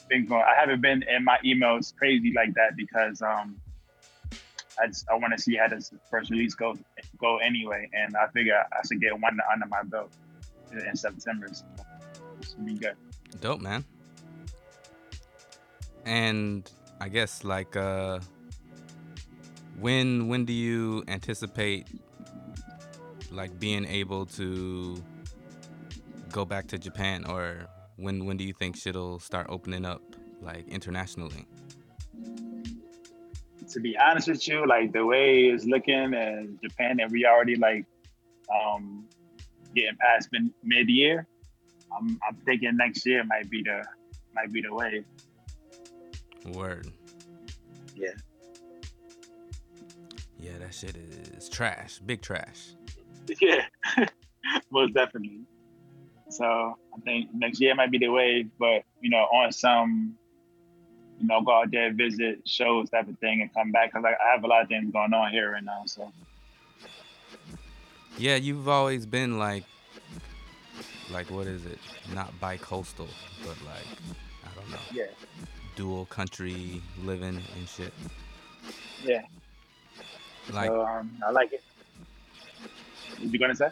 been 0.08 0.26
going. 0.26 0.42
I 0.42 0.58
haven't 0.58 0.80
been 0.80 1.02
in 1.04 1.24
my 1.24 1.38
emails 1.44 1.94
crazy 1.94 2.32
like 2.34 2.54
that 2.54 2.76
because 2.76 3.20
um 3.22 3.56
I 4.80 4.86
just, 4.86 5.06
I 5.10 5.14
want 5.14 5.36
to 5.36 5.42
see 5.42 5.56
how 5.56 5.68
this 5.68 5.92
first 6.10 6.30
release 6.30 6.54
go 6.54 6.76
go 7.18 7.36
anyway, 7.38 7.88
and 7.92 8.16
I 8.16 8.26
figure 8.28 8.54
I 8.72 8.86
should 8.86 9.00
get 9.00 9.12
one 9.18 9.38
under 9.52 9.66
my 9.66 9.82
belt 9.82 10.10
in 10.72 10.96
September. 10.96 11.48
So 11.52 11.64
should 12.42 12.64
be 12.66 12.74
good. 12.74 12.96
Dope, 13.40 13.60
man. 13.60 13.84
And 16.04 16.68
I 17.02 17.08
guess 17.08 17.42
like 17.42 17.74
uh 17.74 18.20
when 19.80 20.28
when 20.28 20.44
do 20.44 20.52
you 20.52 21.02
anticipate 21.08 21.88
like 23.32 23.58
being 23.58 23.84
able 23.86 24.24
to 24.38 25.02
go 26.30 26.44
back 26.44 26.68
to 26.68 26.78
Japan 26.78 27.24
or 27.24 27.66
when 27.96 28.24
when 28.24 28.36
do 28.36 28.44
you 28.44 28.52
think 28.52 28.76
shit'll 28.76 29.18
start 29.18 29.48
opening 29.48 29.84
up 29.84 30.02
like 30.40 30.68
internationally? 30.68 31.44
to 33.72 33.80
be 33.80 33.96
honest 33.98 34.28
with 34.28 34.46
you, 34.46 34.66
like 34.66 34.92
the 34.92 35.04
way 35.04 35.46
it's 35.46 35.64
looking 35.64 36.14
in 36.14 36.58
Japan, 36.62 37.00
and 37.00 37.10
we 37.10 37.26
already 37.26 37.56
like 37.56 37.84
um 38.54 39.06
getting 39.74 39.96
past 39.96 40.28
mid 40.62 40.88
year. 40.88 41.26
I'm 41.96 42.20
I'm 42.28 42.36
thinking 42.44 42.76
next 42.76 43.04
year 43.04 43.24
might 43.24 43.50
be 43.50 43.62
the 43.64 43.82
might 44.34 44.52
be 44.52 44.62
the 44.62 44.72
way. 44.72 45.04
Word. 46.46 46.90
Yeah. 47.94 48.10
Yeah, 50.38 50.58
that 50.58 50.74
shit 50.74 50.96
is 50.96 51.48
trash. 51.48 51.98
Big 52.04 52.20
trash. 52.22 52.74
Yeah, 53.40 53.64
most 54.72 54.94
definitely. 54.94 55.42
So 56.28 56.44
I 56.44 57.00
think 57.04 57.30
next 57.32 57.60
year 57.60 57.74
might 57.74 57.90
be 57.92 57.98
the 57.98 58.08
way, 58.08 58.46
but 58.58 58.82
you 59.00 59.10
know, 59.10 59.24
on 59.32 59.52
some, 59.52 60.16
you 61.20 61.28
know, 61.28 61.40
go 61.40 61.52
out 61.52 61.70
there, 61.70 61.92
visit 61.92 62.46
shows, 62.48 62.90
type 62.90 63.08
of 63.08 63.16
thing, 63.20 63.40
and 63.42 63.54
come 63.54 63.70
back 63.70 63.92
because 63.92 64.04
I, 64.04 64.10
I 64.10 64.32
have 64.34 64.42
a 64.42 64.46
lot 64.48 64.62
of 64.62 64.68
things 64.68 64.92
going 64.92 65.14
on 65.14 65.30
here 65.30 65.52
right 65.52 65.62
now. 65.62 65.82
So 65.86 66.12
Yeah, 68.18 68.36
you've 68.36 68.68
always 68.68 69.06
been 69.06 69.38
like, 69.38 69.64
like 71.12 71.30
what 71.30 71.46
is 71.46 71.64
it? 71.64 71.78
Not 72.12 72.38
bi-coastal, 72.40 73.08
but 73.42 73.56
like, 73.64 73.86
I 74.44 74.54
don't 74.58 74.70
know, 74.70 74.78
yeah, 74.92 75.04
dual 75.76 76.06
country 76.06 76.82
living 77.04 77.40
and 77.56 77.68
shit. 77.68 77.92
yeah. 79.04 79.22
Like, 80.52 80.68
so 80.68 80.84
um, 80.84 81.10
I 81.26 81.30
like 81.30 81.52
it. 81.52 81.62
What 83.18 83.32
you 83.32 83.38
gonna 83.38 83.54
say? 83.54 83.70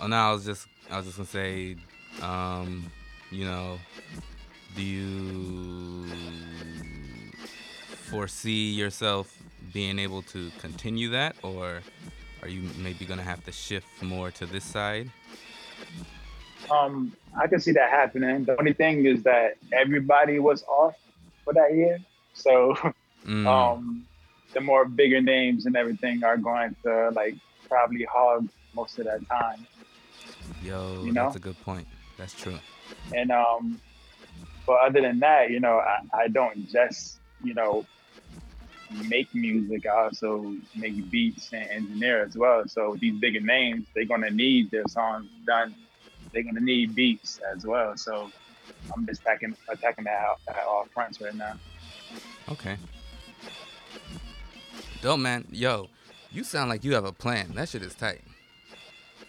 oh 0.00 0.06
no, 0.08 0.16
I 0.16 0.32
was 0.32 0.44
just, 0.44 0.66
I 0.90 0.96
was 0.96 1.06
just 1.06 1.16
gonna 1.16 1.28
say, 1.28 1.76
um, 2.20 2.90
you 3.30 3.44
know, 3.44 3.78
do 4.74 4.82
you 4.82 6.06
foresee 8.10 8.70
yourself 8.70 9.34
being 9.72 9.98
able 9.98 10.22
to 10.22 10.50
continue 10.58 11.10
that, 11.10 11.36
or 11.42 11.82
are 12.42 12.48
you 12.48 12.68
maybe 12.78 13.04
gonna 13.04 13.22
have 13.22 13.44
to 13.44 13.52
shift 13.52 13.86
more 14.02 14.30
to 14.32 14.44
this 14.46 14.64
side? 14.64 15.10
Um, 16.70 17.12
I 17.38 17.46
can 17.46 17.60
see 17.60 17.72
that 17.72 17.90
happening. 17.90 18.44
The 18.44 18.58
only 18.58 18.72
thing 18.72 19.06
is 19.06 19.22
that 19.22 19.56
everybody 19.72 20.38
was 20.38 20.64
off 20.64 20.96
for 21.44 21.54
that 21.54 21.74
year, 21.74 22.00
so 22.34 22.74
Mm, 23.26 23.46
um, 23.46 24.04
the 24.54 24.60
more 24.60 24.84
bigger 24.84 25.20
names 25.20 25.66
and 25.66 25.76
everything 25.76 26.24
are 26.24 26.36
going 26.36 26.74
to 26.84 27.10
like 27.14 27.34
probably 27.68 28.06
hog 28.12 28.48
most 28.74 28.98
of 28.98 29.04
that 29.06 29.20
time. 29.30 29.66
yo, 30.62 31.04
you 31.04 31.12
know? 31.12 31.24
that's 31.24 31.36
a 31.36 31.40
good 31.40 31.58
point. 31.64 31.86
That's 32.18 32.34
true. 32.34 32.58
And 33.14 33.30
um, 33.30 33.80
but 34.66 34.78
other 34.84 35.00
than 35.00 35.20
that, 35.20 35.50
you 35.50 35.60
know, 35.60 35.78
I, 35.78 36.24
I 36.24 36.28
don't 36.28 36.68
just 36.68 37.20
you 37.42 37.54
know 37.54 37.86
make 39.08 39.34
music. 39.34 39.86
I 39.86 40.04
also 40.04 40.54
make 40.76 41.10
beats 41.10 41.52
and 41.52 41.70
engineer 41.70 42.24
as 42.24 42.36
well. 42.36 42.64
So 42.66 42.96
these 43.00 43.18
bigger 43.20 43.40
names, 43.40 43.86
they're 43.94 44.04
gonna 44.04 44.30
need 44.30 44.70
their 44.70 44.86
songs 44.88 45.28
done. 45.46 45.74
They're 46.32 46.42
gonna 46.42 46.60
need 46.60 46.94
beats 46.94 47.40
as 47.54 47.64
well. 47.64 47.96
So 47.96 48.30
I'm 48.94 49.06
just 49.06 49.20
attacking 49.22 49.56
attacking 49.68 50.04
that 50.04 50.14
out 50.14 50.40
at 50.48 50.64
all 50.66 50.86
fronts 50.92 51.20
right 51.20 51.34
now. 51.34 51.54
Okay. 52.50 52.76
Dope, 55.00 55.18
man. 55.20 55.46
Yo, 55.50 55.88
you 56.30 56.44
sound 56.44 56.70
like 56.70 56.84
you 56.84 56.94
have 56.94 57.04
a 57.04 57.12
plan. 57.12 57.52
That 57.54 57.68
shit 57.68 57.82
is 57.82 57.94
tight. 57.94 58.22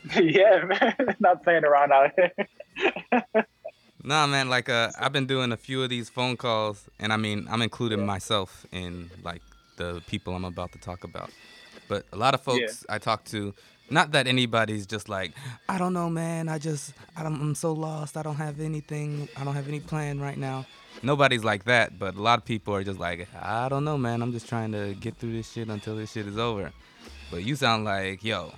yeah, 0.22 0.64
man, 0.66 0.96
not 1.20 1.44
playing 1.44 1.64
around 1.66 1.92
out 1.92 2.12
here. 2.16 3.46
Nah, 4.06 4.28
man. 4.28 4.50
Like, 4.50 4.68
uh, 4.68 4.92
I've 5.00 5.14
been 5.14 5.28
doing 5.28 5.54
a 5.54 5.56
few 5.58 5.82
of 5.82 5.88
these 5.90 6.10
phone 6.10 6.36
calls, 6.36 6.90
and 7.00 7.14
I 7.14 7.16
mean, 7.16 7.48
I'm 7.50 7.62
including 7.62 8.00
Yeah. 8.00 8.06
myself 8.06 8.66
in 8.74 9.10
like 9.24 9.42
the 9.78 10.02
people 10.08 10.36
I'm 10.36 10.44
about 10.44 10.74
to 10.74 10.78
talk 10.78 11.06
about. 11.06 11.30
But 11.88 12.06
a 12.12 12.18
lot 12.18 12.34
of 12.34 12.42
folks 12.42 12.86
I 12.90 12.98
talk 12.98 13.24
to, 13.26 13.54
not 13.90 14.12
that 14.14 14.28
anybody's 14.28 14.86
just 14.86 15.10
like, 15.10 15.34
I 15.68 15.78
don't 15.78 15.94
know, 15.94 16.10
man. 16.10 16.50
I 16.50 16.58
just, 16.58 16.94
I 17.16 17.24
don't, 17.24 17.40
I'm 17.40 17.56
so 17.56 17.74
lost. 17.74 18.18
I 18.18 18.24
don't 18.24 18.36
have 18.36 18.60
anything. 18.60 19.28
I 19.38 19.44
don't 19.44 19.54
have 19.54 19.68
any 19.68 19.80
plan 19.80 20.20
right 20.20 20.38
now. 20.38 20.66
Nobody's 21.02 21.44
like 21.44 21.66
that, 21.66 22.00
but 22.00 22.16
a 22.16 22.22
lot 22.22 22.40
of 22.40 22.46
people 22.46 22.74
are 22.76 22.84
just 22.84 23.00
like, 23.00 23.28
I 23.36 23.68
don't 23.70 23.84
know, 23.84 23.98
man. 23.98 24.22
I'm 24.22 24.32
just 24.32 24.48
trying 24.48 24.72
to 24.72 24.94
get 24.94 25.18
through 25.18 25.34
this 25.34 25.52
shit 25.52 25.68
until 25.68 25.96
this 25.96 26.12
shit 26.12 26.28
is 26.28 26.38
over. 26.38 26.72
But 27.30 27.44
you 27.44 27.56
sound 27.56 27.84
like, 27.84 28.24
yo, 28.24 28.54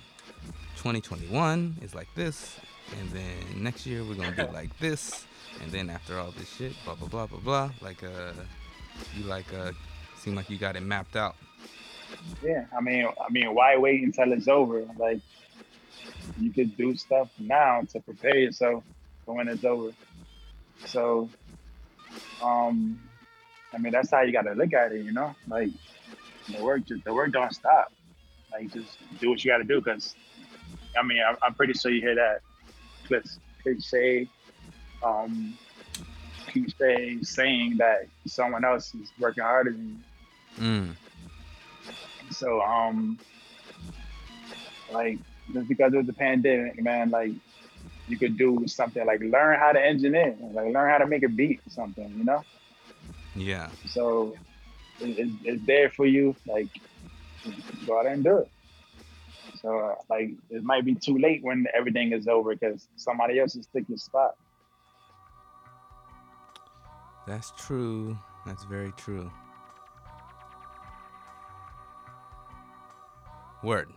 2021 0.76 1.78
is 1.82 1.94
like 1.94 2.08
this, 2.14 2.58
and 3.00 3.10
then 3.10 3.62
next 3.62 3.86
year 3.86 4.04
we're 4.04 4.14
gonna 4.14 4.32
be 4.32 4.42
like 4.52 4.78
this, 4.78 5.26
and 5.62 5.72
then 5.72 5.90
after 5.90 6.18
all 6.18 6.30
this 6.32 6.48
shit, 6.54 6.72
blah 6.84 6.94
blah 6.94 7.08
blah 7.08 7.26
blah 7.26 7.40
blah. 7.40 7.70
Like, 7.80 8.04
uh, 8.04 8.32
you 9.16 9.24
like, 9.24 9.52
uh, 9.54 9.72
seem 10.18 10.34
like 10.34 10.50
you 10.50 10.58
got 10.58 10.76
it 10.76 10.82
mapped 10.82 11.16
out. 11.16 11.36
Yeah, 12.42 12.66
I 12.76 12.80
mean, 12.80 13.06
I 13.06 13.30
mean, 13.30 13.54
why 13.54 13.76
wait 13.76 14.02
until 14.02 14.32
it's 14.32 14.48
over? 14.48 14.84
Like, 14.98 15.20
you 16.38 16.52
could 16.52 16.76
do 16.76 16.96
stuff 16.96 17.30
now 17.38 17.82
to 17.92 18.00
prepare 18.00 18.36
yourself 18.36 18.84
for 19.24 19.34
when 19.34 19.48
it's 19.48 19.64
over. 19.64 19.92
So, 20.84 21.28
um, 22.42 23.00
I 23.72 23.78
mean, 23.78 23.92
that's 23.92 24.10
how 24.10 24.22
you 24.22 24.32
gotta 24.32 24.52
look 24.52 24.72
at 24.72 24.92
it, 24.92 25.04
you 25.04 25.12
know. 25.12 25.34
Like, 25.48 25.70
the 26.54 26.62
work, 26.62 26.84
just 26.86 27.04
the 27.04 27.14
work 27.14 27.32
don't 27.32 27.52
stop. 27.52 27.92
Like, 28.52 28.72
just 28.72 28.98
do 29.20 29.30
what 29.30 29.44
you 29.44 29.50
gotta 29.50 29.64
do. 29.64 29.80
Cause, 29.80 30.14
I 30.98 31.02
mean, 31.02 31.20
I'm, 31.26 31.36
I'm 31.42 31.54
pretty 31.54 31.72
sure 31.72 31.90
you 31.90 32.00
hear 32.00 32.14
that 32.14 32.40
cliche, 33.62 34.28
um, 35.02 35.56
cliche 36.48 37.18
saying 37.22 37.76
that 37.78 38.06
someone 38.26 38.64
else 38.64 38.94
is 38.94 39.10
working 39.18 39.42
harder 39.42 39.72
than 39.72 40.02
you. 40.58 40.62
Mm. 40.62 40.96
So 42.38 42.60
um, 42.60 43.18
like 44.92 45.18
just 45.52 45.68
because 45.68 45.94
it 45.94 45.96
was 45.96 46.06
the 46.06 46.12
pandemic, 46.12 46.82
man, 46.82 47.10
like 47.10 47.32
you 48.08 48.18
could 48.18 48.36
do 48.36 48.64
something 48.66 49.04
like 49.06 49.20
learn 49.20 49.58
how 49.58 49.72
to 49.72 49.80
engineer, 49.80 50.36
like 50.52 50.72
learn 50.72 50.90
how 50.90 50.98
to 50.98 51.06
make 51.06 51.22
a 51.22 51.28
beat 51.28 51.60
or 51.66 51.70
something, 51.70 52.14
you 52.16 52.24
know? 52.24 52.42
Yeah. 53.34 53.70
So 53.86 54.34
it, 55.00 55.30
it's 55.44 55.64
there 55.66 55.90
for 55.90 56.06
you. 56.06 56.36
Like 56.46 56.68
go 57.86 57.98
out 57.98 58.06
and 58.06 58.22
do 58.22 58.38
it. 58.38 58.48
So 59.62 59.78
uh, 59.78 59.94
like 60.10 60.30
it 60.50 60.62
might 60.62 60.84
be 60.84 60.94
too 60.94 61.18
late 61.18 61.42
when 61.42 61.66
everything 61.74 62.12
is 62.12 62.28
over 62.28 62.54
because 62.54 62.86
somebody 62.96 63.40
else 63.40 63.56
is 63.56 63.66
taking 63.66 63.86
your 63.90 63.98
spot. 63.98 64.34
That's 67.26 67.52
true. 67.56 68.16
That's 68.44 68.64
very 68.64 68.92
true. 68.96 69.30
Word. 73.66 73.88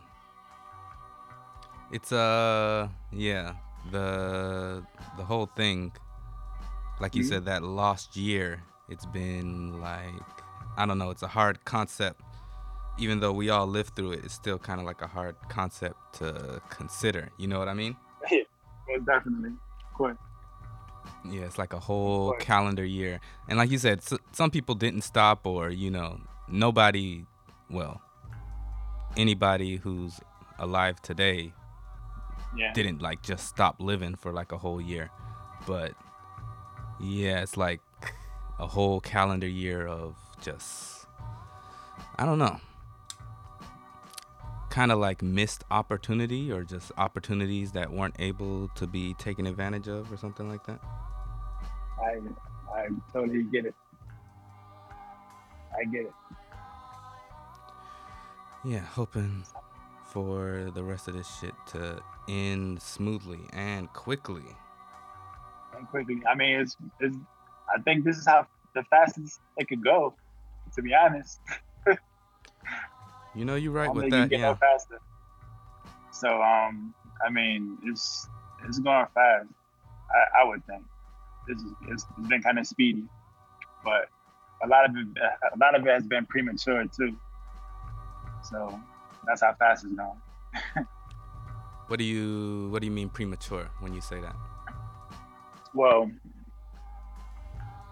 It's 1.91 2.11
uh 2.11 2.89
yeah, 3.11 3.53
the 3.91 4.83
the 5.17 5.23
whole 5.23 5.45
thing 5.45 5.91
like 6.99 7.15
you 7.15 7.23
mm-hmm. 7.23 7.29
said 7.29 7.45
that 7.45 7.63
lost 7.63 8.17
year, 8.17 8.61
it's 8.89 9.05
been 9.05 9.79
like 9.79 10.25
I 10.77 10.85
don't 10.85 10.97
know, 10.97 11.11
it's 11.11 11.23
a 11.23 11.27
hard 11.27 11.63
concept 11.65 12.21
even 12.99 13.19
though 13.19 13.31
we 13.31 13.49
all 13.49 13.65
lived 13.65 13.95
through 13.95 14.11
it, 14.11 14.25
it's 14.25 14.33
still 14.33 14.57
kind 14.57 14.79
of 14.79 14.85
like 14.85 15.01
a 15.01 15.07
hard 15.07 15.35
concept 15.47 15.97
to 16.19 16.61
consider. 16.69 17.29
You 17.37 17.47
know 17.47 17.59
what 17.59 17.67
I 17.67 17.73
mean? 17.73 17.95
Yeah, 18.91 18.97
definitely. 19.05 19.51
Of 19.51 19.93
course. 19.93 20.17
Yeah, 21.23 21.41
it's 21.41 21.59
like 21.59 21.73
a 21.73 21.79
whole 21.79 22.33
calendar 22.39 22.83
year. 22.83 23.19
And 23.47 23.59
like 23.59 23.69
you 23.69 23.77
said, 23.77 24.01
some 24.31 24.49
people 24.49 24.73
didn't 24.73 25.03
stop, 25.03 25.45
or, 25.45 25.69
you 25.69 25.91
know, 25.91 26.19
nobody, 26.47 27.23
well, 27.69 28.01
anybody 29.17 29.77
who's 29.77 30.19
alive 30.57 31.01
today 31.01 31.53
yeah. 32.55 32.73
didn't 32.73 33.01
like 33.01 33.21
just 33.21 33.47
stop 33.47 33.75
living 33.79 34.15
for 34.15 34.31
like 34.31 34.51
a 34.51 34.57
whole 34.57 34.81
year. 34.81 35.09
But 35.67 35.93
yeah, 36.99 37.41
it's 37.41 37.57
like 37.57 37.81
a 38.59 38.67
whole 38.67 38.99
calendar 39.01 39.47
year 39.47 39.87
of 39.87 40.15
just, 40.41 41.05
I 42.17 42.25
don't 42.25 42.39
know 42.39 42.59
kind 44.69 44.91
of 44.91 44.99
like 44.99 45.21
missed 45.21 45.63
opportunity 45.71 46.51
or 46.51 46.63
just 46.63 46.91
opportunities 46.97 47.71
that 47.71 47.91
weren't 47.91 48.15
able 48.19 48.69
to 48.69 48.87
be 48.87 49.13
taken 49.15 49.47
advantage 49.47 49.87
of 49.87 50.11
or 50.11 50.17
something 50.17 50.47
like 50.47 50.65
that? 50.65 50.79
I 52.01 52.19
I 52.73 52.87
totally 53.11 53.43
get 53.43 53.65
it. 53.65 53.75
I 55.77 55.83
get 55.85 56.01
it. 56.01 56.13
Yeah, 58.63 58.79
hoping 58.79 59.43
for 60.05 60.71
the 60.73 60.83
rest 60.83 61.07
of 61.07 61.13
this 61.13 61.29
shit 61.39 61.53
to 61.67 62.01
end 62.27 62.81
smoothly 62.81 63.39
and 63.53 63.91
quickly. 63.93 64.43
And 65.77 65.87
quickly. 65.87 66.21
I 66.29 66.35
mean, 66.35 66.59
it's, 66.59 66.75
it's 66.99 67.15
I 67.73 67.81
think 67.81 68.03
this 68.03 68.17
is 68.17 68.25
how 68.25 68.47
the 68.75 68.83
fastest 68.83 69.39
it 69.57 69.67
could 69.67 69.83
go, 69.83 70.13
to 70.75 70.81
be 70.81 70.93
honest. 70.93 71.39
You 73.35 73.45
know, 73.45 73.55
you're 73.55 73.71
right 73.71 73.93
with 73.93 74.09
that. 74.11 74.31
yeah. 74.31 74.55
faster. 74.55 74.99
So, 76.11 76.41
um, 76.41 76.93
I 77.25 77.29
mean, 77.29 77.77
it's 77.83 78.27
it's 78.65 78.79
going 78.79 79.05
fast. 79.13 79.47
I, 80.09 80.41
I 80.41 80.47
would 80.47 80.65
think 80.65 80.83
it's, 81.47 81.63
it's 81.87 82.05
been 82.27 82.41
kind 82.41 82.57
of 82.57 82.65
speedy, 82.65 83.03
but 83.83 84.09
a 84.63 84.67
lot 84.67 84.89
of 84.89 84.95
it 84.95 85.07
a 85.53 85.57
lot 85.57 85.75
of 85.75 85.85
it 85.85 85.89
has 85.89 86.07
been 86.07 86.25
premature 86.25 86.85
too. 86.85 87.15
So 88.43 88.79
that's 89.25 89.41
how 89.41 89.53
fast 89.53 89.85
it's 89.85 89.93
going. 89.93 90.87
what 91.87 91.99
do 91.99 92.05
you 92.05 92.69
What 92.71 92.81
do 92.81 92.85
you 92.85 92.91
mean 92.91 93.09
premature 93.09 93.69
when 93.79 93.93
you 93.93 94.01
say 94.01 94.19
that? 94.21 94.35
Well, 95.73 96.09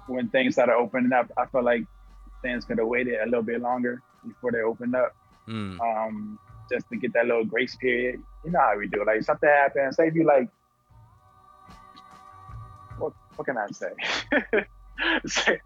when 0.08 0.30
things 0.30 0.56
started 0.56 0.74
opening 0.74 1.14
up, 1.14 1.32
I 1.38 1.46
felt 1.46 1.66
like 1.66 1.84
things 2.42 2.66
could 2.66 2.80
have 2.80 2.88
waited 2.88 3.20
a 3.22 3.26
little 3.26 3.44
bit 3.44 3.62
longer 3.62 4.02
before 4.26 4.52
they 4.52 4.62
opened 4.62 4.96
up 4.96 5.16
mm. 5.48 5.80
um, 5.80 6.40
just 6.72 6.88
to 6.90 6.98
get 6.98 7.14
that 7.14 7.26
little 7.26 7.46
grace 7.46 7.76
period. 7.76 8.22
You 8.44 8.52
know 8.52 8.60
how 8.60 8.78
we 8.78 8.88
do. 8.88 9.04
Like 9.06 9.24
something 9.24 9.50
happens, 9.50 9.96
say 9.96 10.08
if 10.08 10.16
you 10.16 10.26
like, 10.26 10.50
what 12.98 13.14
what 13.36 13.46
can 13.46 13.58
I 13.58 13.68
say? 13.72 13.92
say, 15.26 15.60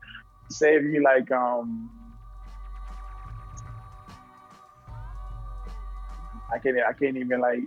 say 0.50 0.76
if 0.76 0.84
you 0.84 1.02
like, 1.04 1.32
um, 1.32 1.90
I 6.54 6.60
can't 6.60 6.78
I 6.80 6.94
can't 6.94 7.18
even 7.18 7.40
like 7.40 7.64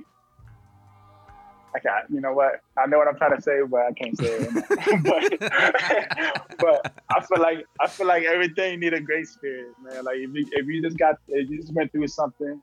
I 1.74 1.80
can't, 1.80 2.08
you 2.08 2.20
know 2.20 2.32
what? 2.32 2.60
I 2.78 2.86
know 2.86 2.98
what 2.98 3.08
I'm 3.08 3.16
trying 3.16 3.34
to 3.34 3.42
say, 3.42 3.60
but 3.68 3.80
I 3.80 3.92
can't 3.92 4.16
say 4.16 4.26
it. 4.26 4.54
but, 5.40 6.58
but 6.58 7.02
I 7.10 7.20
feel 7.20 7.42
like 7.42 7.66
I 7.80 7.88
feel 7.88 8.06
like 8.06 8.22
everything 8.22 8.78
need 8.78 8.94
a 8.94 9.00
grace 9.00 9.36
period, 9.40 9.74
man. 9.82 10.04
Like 10.04 10.18
if 10.18 10.30
you 10.32 10.46
if 10.52 10.66
you 10.66 10.80
just 10.82 10.96
got 10.98 11.16
if 11.28 11.50
you 11.50 11.60
just 11.60 11.72
went 11.72 11.90
through 11.90 12.06
something 12.06 12.62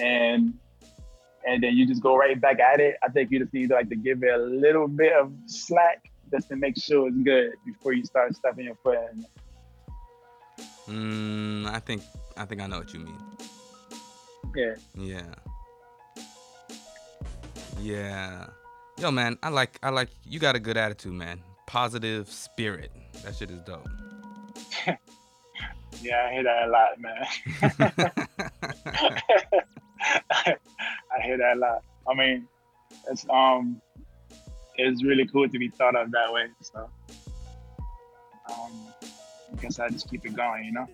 and 0.00 0.54
and 1.46 1.62
then 1.62 1.76
you 1.76 1.86
just 1.86 2.02
go 2.02 2.16
right 2.16 2.40
back 2.40 2.58
at 2.58 2.80
it, 2.80 2.96
I 3.02 3.08
think 3.08 3.30
you 3.30 3.38
just 3.38 3.52
need 3.52 3.70
like 3.70 3.90
to 3.90 3.96
give 3.96 4.22
it 4.22 4.32
a 4.32 4.38
little 4.38 4.88
bit 4.88 5.12
of 5.12 5.30
slack 5.44 6.10
just 6.32 6.48
to 6.48 6.56
make 6.56 6.78
sure 6.78 7.08
it's 7.08 7.16
good 7.18 7.52
before 7.66 7.92
you 7.92 8.04
start 8.04 8.34
stepping 8.34 8.64
your 8.64 8.76
foot 8.76 8.98
in. 9.12 9.26
Mm, 10.88 11.70
I 11.70 11.80
think 11.80 12.02
I 12.38 12.46
think 12.46 12.62
I 12.62 12.66
know 12.66 12.78
what 12.78 12.94
you 12.94 13.00
mean. 13.00 13.18
Yeah. 14.56 14.74
Yeah. 14.94 15.34
Yeah. 17.80 18.46
Yo, 18.98 19.10
man, 19.10 19.38
I 19.42 19.48
like 19.50 19.78
I 19.82 19.90
like 19.90 20.08
you 20.24 20.38
got 20.40 20.56
a 20.56 20.60
good 20.60 20.76
attitude, 20.76 21.12
man. 21.12 21.40
Positive 21.66 22.28
spirit. 22.28 22.90
That 23.24 23.36
shit 23.36 23.50
is 23.50 23.60
dope. 23.62 23.88
yeah, 26.02 26.26
I 26.26 26.32
hear 26.32 26.42
that 26.42 26.64
a 26.64 26.68
lot, 26.68 26.98
man. 26.98 27.26
I 30.30 30.56
hear 31.22 31.38
that 31.38 31.56
a 31.56 31.60
lot. 31.60 31.82
I 32.08 32.14
mean, 32.14 32.48
it's 33.08 33.24
um 33.30 33.80
it's 34.76 35.04
really 35.04 35.26
cool 35.26 35.48
to 35.48 35.58
be 35.58 35.68
thought 35.68 35.94
of 35.94 36.10
that 36.10 36.32
way. 36.32 36.48
So 36.60 36.90
um 38.50 38.72
I 39.52 39.56
guess 39.60 39.78
I 39.78 39.88
just 39.88 40.10
keep 40.10 40.26
it 40.26 40.34
going, 40.34 40.64
you 40.64 40.72
know? 40.72 40.88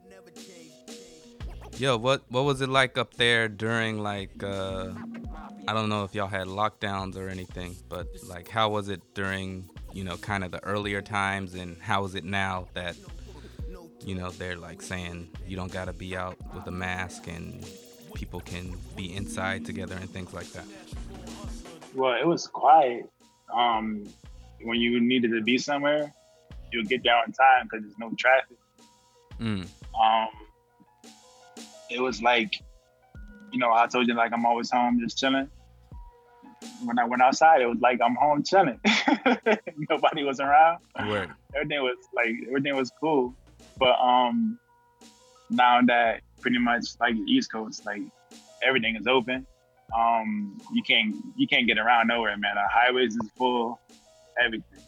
Yo, 1.77 1.97
what 1.97 2.23
what 2.31 2.45
was 2.45 2.61
it 2.61 2.69
like 2.69 2.97
up 2.97 3.15
there 3.15 3.49
during 3.49 4.01
like 4.01 4.43
uh 4.45 4.93
I 5.67 5.73
don't 5.73 5.89
know 5.89 6.05
if 6.05 6.15
y'all 6.15 6.29
had 6.29 6.47
lockdowns 6.47 7.17
or 7.17 7.29
anything, 7.29 7.75
but 7.89 8.07
like 8.29 8.49
how 8.49 8.69
was 8.69 8.89
it 8.89 9.03
during, 9.15 9.69
you 9.93 10.05
know, 10.05 10.17
kind 10.17 10.45
of 10.45 10.53
the 10.53 10.63
earlier 10.63 11.03
times 11.03 11.55
and 11.55 11.77
how 11.81 12.05
is 12.05 12.15
it 12.15 12.25
now 12.25 12.69
that 12.75 12.97
you 14.05 14.15
know, 14.15 14.31
they're 14.31 14.57
like 14.57 14.83
saying 14.83 15.29
you 15.49 15.57
don't 15.57 15.73
got 15.73 15.87
to 15.87 15.93
be 15.93 16.17
out 16.17 16.37
with 16.55 16.67
a 16.69 16.71
mask 16.71 17.27
and 17.27 17.67
people 18.15 18.39
can 18.39 18.77
be 18.95 19.13
inside 19.17 19.65
together 19.65 19.97
and 19.97 20.09
things 20.11 20.33
like 20.33 20.51
that. 20.53 20.67
Well, 21.95 22.15
it 22.21 22.27
was 22.27 22.47
quiet. 22.47 23.11
Um 23.53 24.05
when 24.63 24.79
you 24.79 25.01
needed 25.01 25.33
to 25.33 25.43
be 25.43 25.59
somewhere, 25.59 26.15
you'll 26.73 26.85
get 26.85 27.03
there 27.03 27.17
on 27.17 27.33
time 27.33 27.69
cuz 27.69 27.83
there's 27.83 27.99
no 27.99 28.13
traffic. 28.17 28.59
Mm. 29.41 29.67
Um 30.01 30.29
it 31.91 32.01
was 32.01 32.23
like 32.23 32.61
you 33.55 33.61
know, 33.61 33.73
I 33.73 33.87
told 33.87 34.09
you 34.09 34.15
like 34.15 34.33
I'm 34.33 34.45
always 34.45 34.71
home 34.71 34.99
just 35.01 35.17
chilling. 35.17 35.49
When 36.85 36.99
I 36.99 37.05
went 37.05 37.23
outside, 37.23 37.61
it 37.61 37.67
was 37.67 37.79
like 37.81 38.01
I'm 38.05 38.17
home 38.17 38.43
chilling. 38.43 38.81
Nobody 39.89 40.25
was 40.25 40.41
around. 40.41 40.81
Word. 41.09 41.31
Everything 41.55 41.83
was 41.83 41.97
like 42.13 42.35
everything 42.49 42.75
was 42.75 42.91
cool. 43.01 43.33
But 43.79 43.97
um 44.01 44.59
now 45.51 45.81
that 45.87 46.23
pretty 46.41 46.59
much 46.59 46.85
like 46.99 47.15
East 47.29 47.53
Coast, 47.53 47.87
like 47.87 48.03
everything 48.67 48.97
is 48.97 49.07
open. 49.07 49.47
Um 49.97 50.59
you 50.73 50.83
can't 50.83 51.15
you 51.37 51.47
can't 51.47 51.69
get 51.69 51.79
around 51.79 52.09
nowhere, 52.09 52.37
man. 52.37 52.57
The 52.57 52.63
highways 52.69 53.15
is 53.15 53.31
full, 53.39 53.79
everything. 54.45 54.81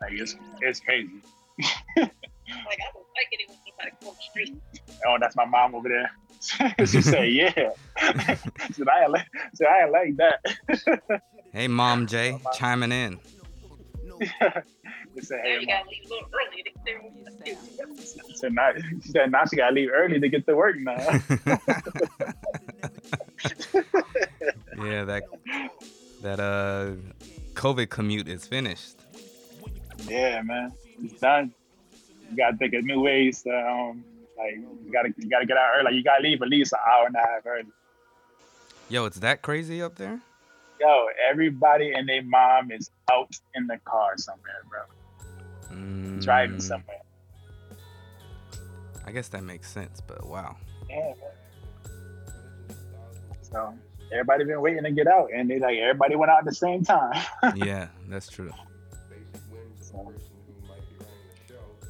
Like 0.00 0.12
it's 0.14 0.34
it's 0.62 0.80
crazy. 0.80 1.20
like 1.58 1.68
I 1.98 2.06
don't 2.94 3.06
like 3.16 3.28
it 3.32 3.48
when 3.48 3.58
somebody 3.66 3.90
go 4.02 4.12
the 4.12 4.22
street. 4.30 4.56
Oh, 5.06 5.18
that's 5.20 5.36
my 5.36 5.44
mom 5.44 5.74
over 5.74 5.90
there. 5.90 6.10
she 6.86 7.02
said, 7.02 7.32
"Yeah." 7.32 7.70
said, 8.72 8.88
"I 8.88 9.06
like, 9.06 9.26
said, 9.54 9.66
I 9.66 9.88
like 9.88 10.16
that." 10.16 11.22
hey, 11.52 11.68
Mom 11.68 12.06
J, 12.06 12.38
chiming 12.54 12.92
in. 12.92 13.18
said, 15.20 15.40
"Hey, 15.42 15.58
you 15.60 15.66
gotta 15.66 15.88
leave 15.88 16.10
early 16.32 16.62
to 16.62 16.70
get 16.70 16.84
there." 16.84 17.00
She 17.96 18.34
said, 18.34 18.52
"Now, 18.52 18.72
she 19.02 19.10
said, 19.10 19.32
now 19.32 19.44
she 19.46 19.56
gotta 19.56 19.74
leave 19.74 19.90
early 19.92 20.20
to 20.20 20.28
get 20.28 20.46
to 20.46 20.54
work 20.54 20.76
now." 20.78 20.96
yeah, 24.76 25.04
that 25.04 25.22
that 26.22 26.40
uh 26.40 26.92
COVID 27.54 27.88
commute 27.90 28.28
is 28.28 28.46
finished. 28.46 28.96
Yeah, 30.08 30.42
man, 30.42 30.72
it's 31.02 31.20
done. 31.20 31.52
You 32.30 32.36
gotta 32.36 32.56
think 32.56 32.74
of 32.74 32.84
new 32.84 33.00
ways 33.00 33.42
to 33.42 33.50
um 33.50 34.04
like 34.38 34.54
you 34.54 34.92
gotta 34.92 35.12
you 35.16 35.28
gotta 35.28 35.46
get 35.46 35.56
out 35.56 35.70
early. 35.74 35.84
Like 35.84 35.94
you 35.94 36.04
gotta 36.04 36.22
leave 36.22 36.40
at 36.42 36.48
least 36.48 36.72
an 36.72 36.78
hour 36.86 37.06
and 37.06 37.16
a 37.16 37.18
half 37.18 37.44
early. 37.44 37.64
Yo, 38.88 39.04
it's 39.04 39.18
that 39.18 39.42
crazy 39.42 39.82
up 39.82 39.96
there? 39.96 40.20
Yo, 40.80 41.06
everybody 41.28 41.92
and 41.92 42.08
their 42.08 42.22
mom 42.22 42.70
is 42.70 42.90
out 43.10 43.34
in 43.54 43.66
the 43.66 43.78
car 43.84 44.16
somewhere, 44.16 44.62
bro. 44.68 45.76
Mm. 45.76 46.22
Driving 46.22 46.60
somewhere. 46.60 47.02
I 49.04 49.10
guess 49.10 49.28
that 49.28 49.42
makes 49.42 49.70
sense, 49.70 50.00
but 50.06 50.26
wow. 50.26 50.56
Yeah. 50.88 51.12
So 53.42 53.74
everybody 54.12 54.44
been 54.44 54.60
waiting 54.60 54.84
to 54.84 54.90
get 54.92 55.06
out, 55.06 55.30
and 55.34 55.50
they 55.50 55.58
like 55.58 55.78
everybody 55.78 56.16
went 56.16 56.30
out 56.30 56.40
at 56.40 56.44
the 56.44 56.54
same 56.54 56.84
time. 56.84 57.22
yeah, 57.56 57.88
that's 58.08 58.28
true. 58.28 58.52
So. 59.80 60.12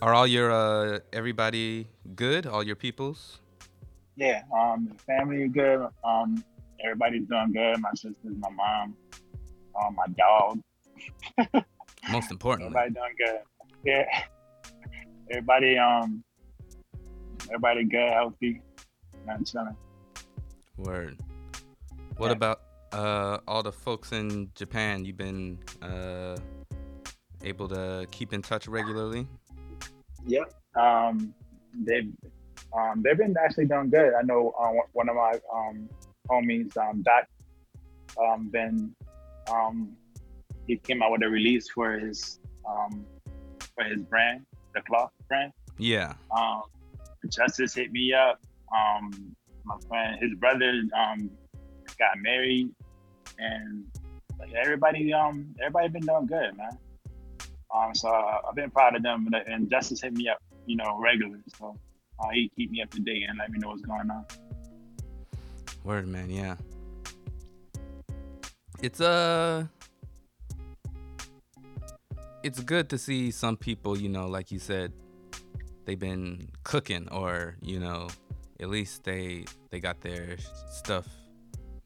Are 0.01 0.15
all 0.15 0.29
your 0.29 0.53
uh 0.53 1.01
everybody 1.13 1.89
good? 2.15 2.47
All 2.47 2.63
your 2.63 2.77
peoples? 2.77 3.41
Yeah, 4.15 4.43
um, 4.57 4.89
the 4.93 5.03
family 5.03 5.49
good. 5.49 5.89
Um, 6.05 6.45
everybody's 6.85 7.27
doing 7.27 7.53
good. 7.53 7.81
My 7.81 7.91
sisters, 7.91 8.37
my 8.39 8.49
mom, 8.51 8.97
um, 9.75 9.97
my 9.97 10.07
dog. 10.17 10.61
Most 12.13 12.31
importantly, 12.31 12.77
everybody 12.77 12.95
doing 12.95 13.15
good. 13.19 13.41
Yeah, 13.85 14.05
everybody 15.31 15.77
um, 15.79 16.23
everybody 17.49 17.85
good, 17.85 18.13
healthy, 18.13 18.63
and 19.27 19.45
chilling. 19.45 19.77
Word. 20.77 21.19
What 22.19 22.29
yeah. 22.29 22.33
about 22.35 22.61
uh 22.93 23.39
all 23.49 23.65
the 23.65 23.73
folks 23.73 24.13
in 24.13 24.53
Japan? 24.55 25.05
You've 25.05 25.17
been 25.17 25.59
uh 25.83 26.37
able 27.43 27.69
to 27.69 28.07
keep 28.13 28.33
in 28.33 28.43
touch 28.43 28.69
regularly? 28.69 29.27
Yeah. 30.29 30.45
Um, 30.77 31.35
they've 31.75 32.13
um, 32.77 33.03
they've 33.03 33.17
been 33.17 33.35
actually 33.43 33.67
doing 33.67 33.91
good. 33.91 34.13
I 34.15 34.23
know 34.23 34.53
uh, 34.61 34.71
one 34.93 35.09
of 35.09 35.17
my 35.17 35.41
um, 35.53 35.89
homies, 36.31 36.77
um, 36.77 37.03
Doc, 37.03 37.25
um, 38.23 38.49
been 38.49 38.95
um, 39.51 39.97
he 40.67 40.77
came 40.77 41.03
out 41.03 41.13
with 41.13 41.23
a 41.23 41.29
release 41.29 41.71
for 41.71 41.99
his 41.99 42.41
um, 42.69 43.07
for 43.75 43.85
his 43.85 44.03
brand, 44.03 44.45
the 44.75 44.83
cloth 44.83 45.11
brand. 45.29 45.53
Yeah. 45.79 46.15
Um, 46.37 46.63
Justice 47.31 47.75
hit 47.75 47.91
me 47.91 48.13
up. 48.13 48.39
Um, 48.77 49.35
my 49.65 49.77
friend, 49.89 50.19
his 50.21 50.35
brother, 50.35 50.83
um, 50.97 51.31
got 51.99 52.19
married, 52.19 52.69
and 53.39 53.85
like, 54.39 54.53
everybody, 54.53 55.13
um, 55.13 55.55
everybody 55.61 55.89
been 55.89 56.03
doing 56.03 56.27
good, 56.27 56.57
man. 56.57 56.79
Um, 57.75 57.95
so 57.95 58.09
uh, 58.09 58.41
I've 58.49 58.55
been 58.55 58.71
proud 58.71 58.97
of 58.97 59.03
them, 59.03 59.29
and 59.47 59.71
Justice 59.71 60.01
hit 60.01 60.15
me 60.15 60.29
up, 60.29 60.43
you 60.67 60.77
know, 60.77 60.99
regularly. 60.99 61.43
So 61.59 61.77
uh, 62.19 62.29
he 62.33 62.51
keep 62.57 62.71
me 62.71 62.83
up 62.83 62.91
to 62.91 63.01
date 63.01 63.25
and 63.29 63.39
let 63.39 63.51
me 63.51 63.59
know 63.59 63.69
what's 63.69 63.83
going 63.83 64.11
on. 64.11 64.25
Word, 65.85 66.09
man, 66.09 66.31
yeah. 66.31 66.57
It's 68.81 69.01
uh 69.01 69.67
it's 72.43 72.61
good 72.61 72.89
to 72.91 72.99
see 72.99 73.31
some 73.31 73.57
people, 73.57 73.99
you 73.99 74.09
know, 74.09 74.27
like 74.29 74.53
you 74.53 74.59
said, 74.59 74.93
they've 75.85 75.99
been 75.99 76.49
cooking 76.63 77.09
or, 77.09 77.57
you 77.61 77.81
know, 77.81 78.09
at 78.61 78.69
least 78.69 79.05
they 79.05 79.45
they 79.71 79.81
got 79.81 80.01
their 80.01 80.37
stuff 80.71 81.07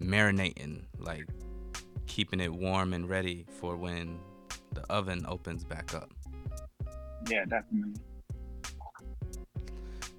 marinating, 0.01 0.83
like 0.99 1.27
keeping 2.07 2.40
it 2.40 2.53
warm 2.53 2.92
and 2.92 3.09
ready 3.09 3.47
for 3.61 3.77
when 3.77 4.18
the 4.75 4.83
oven 4.91 5.25
opens 5.29 5.65
back 5.65 5.95
up. 5.95 6.11
Yeah, 7.29 7.45
definitely. 7.45 8.01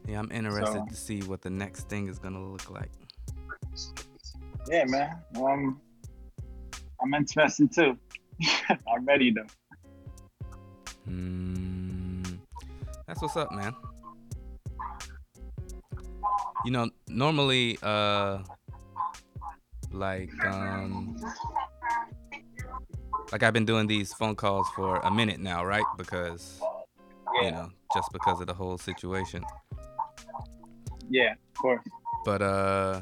Yeah, 0.08 0.20
I'm 0.20 0.32
interested 0.32 0.74
so, 0.74 0.86
to 0.90 0.96
see 0.96 1.22
what 1.22 1.42
the 1.42 1.50
next 1.50 1.90
thing 1.90 2.08
is 2.08 2.20
gonna 2.20 2.44
look 2.44 2.70
like. 2.70 2.92
Yeah, 4.68 4.86
man. 4.86 5.18
Um, 5.38 5.82
I'm 7.02 7.14
interested 7.14 7.74
too. 7.74 7.98
I'm 8.70 9.06
ready 9.06 9.32
though. 9.32 9.46
Mm, 11.10 12.38
that's 13.08 13.22
what's 13.22 13.38
up, 13.38 13.52
man. 13.52 13.74
You 16.66 16.72
know, 16.72 16.90
normally, 17.08 17.78
uh, 17.84 18.40
like, 19.92 20.32
um, 20.46 21.18
like 23.34 23.42
I've 23.42 23.54
been 23.54 23.66
doing 23.66 23.88
these 23.88 24.14
phone 24.14 24.36
calls 24.36 24.70
for 24.76 24.98
a 24.98 25.10
minute 25.10 25.40
now, 25.40 25.66
right? 25.66 25.84
Because 25.98 26.62
you 27.42 27.50
know, 27.50 27.72
just 27.92 28.12
because 28.14 28.40
of 28.40 28.46
the 28.46 28.54
whole 28.54 28.78
situation. 28.78 29.44
Yeah, 31.10 31.32
of 31.32 31.54
course. 31.60 31.84
But 32.26 32.44
uh 32.44 33.02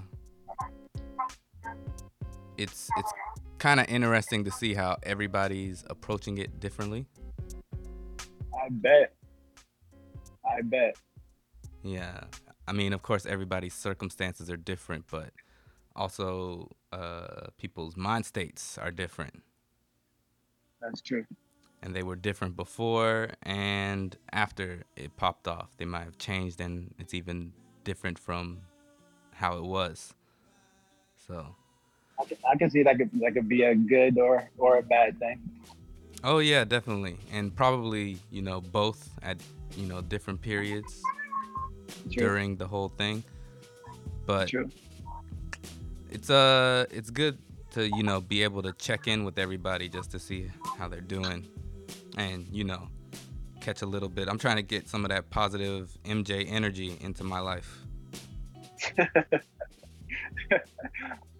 it's 2.57 2.89
it's 2.95 3.11
kind 3.57 3.81
of 3.81 3.89
interesting 3.89 4.45
to 4.45 4.51
see 4.51 4.73
how 4.73 4.95
everybody's 5.03 5.83
approaching 5.89 6.37
it 6.37 6.61
differently. 6.61 7.07
I 8.55 8.69
bet. 8.69 9.13
I 10.45 10.61
bet. 10.63 10.95
Yeah. 11.83 12.21
I 12.69 12.71
mean, 12.71 12.93
of 12.93 13.01
course 13.01 13.25
everybody's 13.25 13.73
circumstances 13.73 14.49
are 14.49 14.55
different, 14.55 15.07
but 15.11 15.31
also 15.93 16.69
uh 16.93 17.47
people's 17.57 17.97
mind 17.97 18.25
states 18.25 18.77
are 18.77 18.91
different. 18.91 19.43
That's 20.81 21.01
true. 21.01 21.25
And 21.83 21.95
they 21.95 22.03
were 22.03 22.15
different 22.15 22.55
before 22.55 23.29
and 23.43 24.15
after 24.31 24.83
it 24.95 25.15
popped 25.17 25.47
off. 25.47 25.69
They 25.77 25.85
might 25.85 26.03
have 26.03 26.17
changed 26.17 26.61
and 26.61 26.93
it's 26.99 27.13
even 27.13 27.53
different 27.83 28.19
from 28.19 28.59
how 29.33 29.57
it 29.57 29.63
was. 29.63 30.13
So 31.27 31.55
I 32.19 32.25
can, 32.25 32.37
I 32.51 32.55
can 32.57 32.69
see 32.69 32.83
that 32.83 32.97
could 32.97 33.09
that 33.21 33.33
could 33.33 33.49
be 33.49 33.63
a 33.63 33.73
good 33.75 34.17
or 34.19 34.49
or 34.57 34.77
a 34.77 34.83
bad 34.83 35.17
thing. 35.19 35.39
Oh 36.23 36.37
yeah, 36.37 36.63
definitely, 36.65 37.17
and 37.31 37.55
probably 37.55 38.17
you 38.29 38.41
know 38.41 38.61
both 38.61 39.09
at 39.23 39.37
you 39.75 39.87
know 39.87 40.01
different 40.01 40.41
periods 40.41 41.01
True. 42.11 42.27
during 42.27 42.57
the 42.57 42.67
whole 42.67 42.89
thing. 42.89 43.23
But 44.27 44.49
True. 44.49 44.69
it's 46.11 46.29
uh 46.29 46.85
it's 46.91 47.09
good 47.09 47.39
to 47.71 47.87
you 47.89 48.03
know 48.03 48.21
be 48.21 48.43
able 48.43 48.61
to 48.61 48.73
check 48.73 49.07
in 49.07 49.23
with 49.23 49.39
everybody 49.39 49.89
just 49.89 50.11
to 50.11 50.19
see 50.19 50.49
how 50.77 50.87
they're 50.87 51.01
doing 51.01 51.47
and 52.17 52.45
you 52.51 52.63
know 52.63 52.87
catch 53.59 53.81
a 53.81 53.85
little 53.85 54.09
bit. 54.09 54.27
I'm 54.27 54.37
trying 54.37 54.55
to 54.57 54.63
get 54.63 54.89
some 54.89 55.05
of 55.05 55.09
that 55.09 55.29
positive 55.29 55.95
mj 56.03 56.45
energy 56.49 56.97
into 57.01 57.23
my 57.23 57.39
life. 57.39 57.79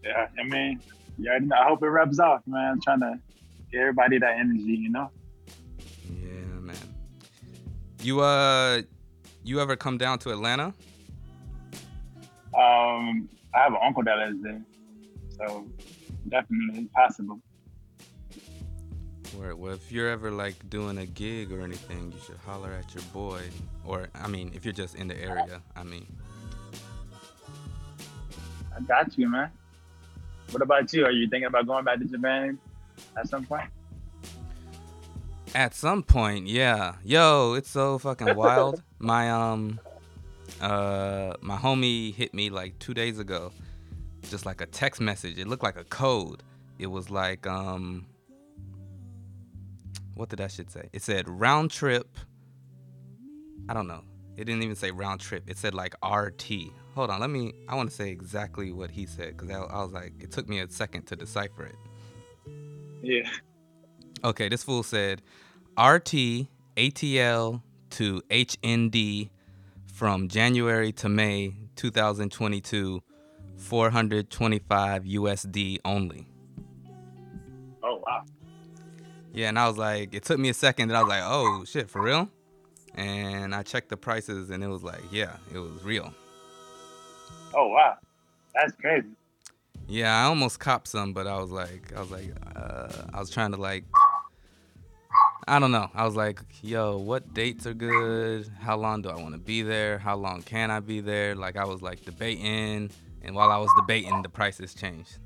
Yeah 0.04 0.28
i 0.40 0.44
mean 0.44 0.80
yeah 1.18 1.38
i 1.56 1.68
hope 1.68 1.84
it 1.84 1.88
rubs 1.88 2.20
off 2.20 2.42
man. 2.48 2.72
I'm 2.72 2.82
trying 2.82 3.02
to 3.02 3.20
get 3.72 3.82
everybody 3.82 4.18
that 4.18 4.38
energy 4.40 4.64
you 4.64 4.90
know? 4.90 5.12
Yeah 6.10 6.60
man. 6.60 6.76
You 8.02 8.22
uh 8.22 8.82
you 9.44 9.60
ever 9.60 9.76
come 9.76 9.98
down 9.98 10.20
to 10.20 10.32
atlanta? 10.32 10.74
Um 12.56 13.30
i 13.54 13.60
have 13.60 13.74
an 13.74 13.80
uncle 13.84 14.04
that 14.04 14.18
lives 14.18 14.42
there 14.42 14.62
so 15.38 15.68
definitely 16.32 16.86
possible. 16.96 17.40
Where, 19.38 19.56
well, 19.56 19.74
if 19.74 19.92
you're 19.92 20.10
ever 20.10 20.32
like 20.32 20.70
doing 20.70 20.98
a 20.98 21.06
gig 21.06 21.52
or 21.52 21.62
anything, 21.62 22.12
you 22.12 22.20
should 22.26 22.38
holler 22.38 22.72
at 22.72 22.94
your 22.94 23.04
boy. 23.14 23.42
Or, 23.86 24.08
I 24.16 24.28
mean, 24.28 24.52
if 24.56 24.66
you're 24.66 24.74
just 24.74 24.96
in 24.96 25.08
the 25.08 25.22
area, 25.22 25.62
I 25.76 25.84
mean. 25.84 26.08
I 28.76 28.82
got 28.82 29.18
you, 29.18 29.30
man. 29.30 29.52
What 30.52 30.62
about 30.62 30.92
you? 30.92 31.06
Are 31.06 31.12
you 31.12 31.30
thinking 31.30 31.48
about 31.48 31.68
going 31.68 31.86
back 31.86 32.00
to 32.00 32.06
Japan 32.06 32.58
at 33.16 33.30
some 33.30 33.46
point? 33.46 33.70
At 35.54 35.74
some 35.76 36.04
point, 36.04 36.48
yeah. 36.48 36.96
Yo, 37.04 37.54
it's 37.54 37.70
so 37.70 37.98
fucking 37.98 38.36
wild. 38.36 38.82
my 39.00 39.30
um, 39.32 39.80
uh, 40.60 41.34
my 41.42 41.58
homie 41.58 42.14
hit 42.14 42.34
me 42.34 42.50
like 42.50 42.80
two 42.80 42.94
days 42.94 43.20
ago 43.20 43.52
just 44.30 44.46
like 44.46 44.62
a 44.62 44.66
text 44.66 45.02
message. 45.02 45.38
It 45.38 45.48
looked 45.48 45.64
like 45.64 45.78
a 45.78 45.84
code. 45.84 46.44
It 46.80 46.88
was 46.88 47.10
like 47.10 47.48
um 47.48 48.06
what 50.16 50.30
did 50.30 50.40
that 50.40 50.52
shit 50.52 50.70
say? 50.70 50.90
It 50.94 51.02
said 51.02 51.28
round 51.28 51.72
trip. 51.72 52.18
I 53.70 53.74
don't 53.74 53.88
know. 53.88 54.04
It 54.38 54.46
didn't 54.46 54.64
even 54.64 54.76
say 54.76 54.92
round 54.92 55.20
trip. 55.20 55.44
It 55.48 55.58
said 55.58 55.74
like 55.74 55.96
RT. 56.06 56.44
Hold 56.96 57.10
on, 57.10 57.22
let 57.22 57.30
me. 57.30 57.54
I 57.68 57.76
want 57.76 57.90
to 57.90 57.96
say 57.96 58.10
exactly 58.10 58.72
what 58.72 58.92
he 58.92 59.06
said 59.06 59.38
because 59.38 59.50
I, 59.50 59.60
I, 59.60 59.84
was 59.84 59.94
like, 59.94 60.14
it 60.20 60.32
took 60.32 60.48
me 60.48 60.60
a 60.60 60.70
second 60.70 61.08
to 61.08 61.16
decipher 61.16 61.66
it. 61.66 61.76
Yeah. 63.02 63.30
Okay, 64.24 64.50
this 64.50 64.64
fool 64.64 64.84
said 64.84 65.22
RT 65.78 66.48
ATL 66.78 67.62
to 67.92 68.22
HND 68.30 69.30
from 69.86 70.28
January 70.28 70.92
to 70.94 71.10
May 71.10 71.54
2022 71.76 73.02
425 73.62 75.04
USD 75.04 75.80
only. 75.86 76.28
Oh 77.84 78.02
wow. 78.06 78.24
Yeah, 79.34 79.50
and 79.50 79.58
I 79.58 79.68
was 79.68 79.78
like, 79.78 80.14
it 80.14 80.24
took 80.24 80.40
me 80.40 80.50
a 80.50 80.54
second, 80.54 80.90
and 80.90 80.98
I 80.98 81.02
was 81.02 81.10
like, 81.10 81.24
oh 81.24 81.64
shit, 81.66 81.90
for 81.90 82.02
real? 82.02 82.28
And 82.96 83.56
I 83.56 83.64
checked 83.64 83.90
the 83.90 83.98
prices, 83.98 84.50
and 84.50 84.64
it 84.64 84.68
was 84.68 84.84
like, 84.84 85.02
yeah, 85.12 85.38
it 85.54 85.60
was 85.60 85.84
real. 85.84 86.14
Oh 87.54 87.68
wow, 87.70 87.98
that's 88.54 88.74
crazy. 88.74 89.08
Yeah, 89.88 90.22
I 90.22 90.24
almost 90.26 90.60
copped 90.60 90.88
some, 90.88 91.14
but 91.14 91.28
I 91.28 91.38
was 91.40 91.52
like, 91.52 91.94
I 91.96 92.00
was 92.02 92.12
like, 92.12 92.34
uh, 92.56 92.90
I 93.14 93.20
was 93.20 93.30
trying 93.30 93.52
to 93.52 93.58
like, 93.58 93.86
I 95.48 95.60
don't 95.60 95.72
know. 95.72 95.90
I 95.94 96.06
was 96.06 96.16
like, 96.16 96.40
yo, 96.62 96.98
what 96.98 97.34
dates 97.34 97.66
are 97.68 97.74
good? 97.74 98.50
How 98.60 98.78
long 98.78 99.02
do 99.02 99.10
I 99.10 99.16
want 99.16 99.34
to 99.34 99.40
be 99.40 99.62
there? 99.62 99.98
How 99.98 100.16
long 100.16 100.42
can 100.42 100.72
I 100.72 100.80
be 100.80 101.00
there? 101.00 101.36
Like 101.36 101.58
I 101.58 101.66
was 101.66 101.82
like 101.82 102.04
debating, 102.06 102.90
and 103.24 103.36
while 103.36 103.52
I 103.52 103.58
was 103.58 103.70
debating, 103.78 104.22
the 104.22 104.30
prices 104.30 104.74
changed. 104.74 105.18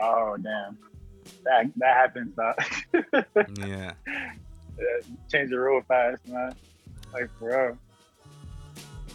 Oh 0.00 0.36
damn, 0.36 0.78
that 1.44 1.70
that 1.76 1.96
happens. 1.96 2.34
Though. 2.36 2.54
yeah. 3.66 3.92
Change 5.30 5.50
the 5.50 5.58
rule 5.58 5.82
fast, 5.86 6.26
man. 6.28 6.54
Like 7.12 7.30
for 7.38 7.48
real. 7.48 7.78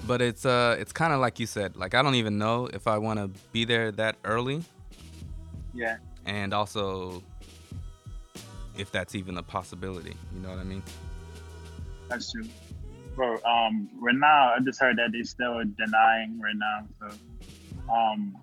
But 0.06 0.22
it's 0.22 0.46
uh 0.46 0.78
it's 0.80 0.94
kind 0.94 1.14
of 1.14 1.20
like 1.20 1.40
you 1.40 1.48
said. 1.48 1.76
Like 1.76 1.94
I 1.94 2.02
don't 2.02 2.16
even 2.16 2.38
know 2.38 2.68
if 2.68 2.88
I 2.88 2.98
want 2.98 3.20
to 3.20 3.42
be 3.52 3.66
there 3.66 3.92
that 3.94 4.16
early. 4.24 4.64
Yeah. 5.74 5.98
And 6.26 6.54
also 6.54 7.24
if 8.78 8.92
that's 8.92 9.16
even 9.16 9.38
a 9.38 9.44
possibility. 9.44 10.16
You 10.34 10.42
know 10.42 10.50
what 10.50 10.60
I 10.60 10.64
mean? 10.64 10.84
That's 12.10 12.32
true. 12.32 12.46
Bro, 13.18 13.40
um 13.46 13.90
right 14.00 14.14
now 14.16 14.54
I 14.56 14.60
just 14.64 14.80
heard 14.80 14.98
that 14.98 15.12
they 15.12 15.24
still 15.24 15.64
denying 15.76 16.40
right 16.40 16.56
now. 16.56 16.88
So 17.00 17.08
um 17.92 18.38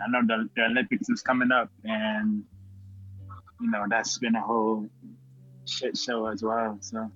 I 0.00 0.08
know 0.08 0.20
the, 0.24 0.48
the 0.54 0.62
Olympics 0.62 1.08
is 1.08 1.22
coming 1.22 1.50
up 1.50 1.70
and 1.82 2.44
you 3.60 3.70
know 3.70 3.84
that's 3.90 4.18
been 4.18 4.36
a 4.36 4.40
whole 4.40 4.88
shit 5.64 5.96
show 5.98 6.26
as 6.26 6.40
well. 6.40 6.78
So 6.80 7.10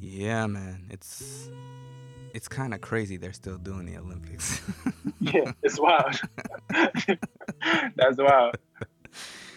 Yeah, 0.00 0.46
man. 0.46 0.86
It's 0.88 1.50
it's 2.32 2.48
kind 2.48 2.72
of 2.72 2.80
crazy 2.80 3.18
they're 3.18 3.34
still 3.34 3.58
doing 3.58 3.84
the 3.84 3.98
Olympics. 3.98 4.62
yeah, 5.20 5.52
it's 5.62 5.78
wild. 5.78 6.18
that's 6.70 8.16
wild. 8.16 8.56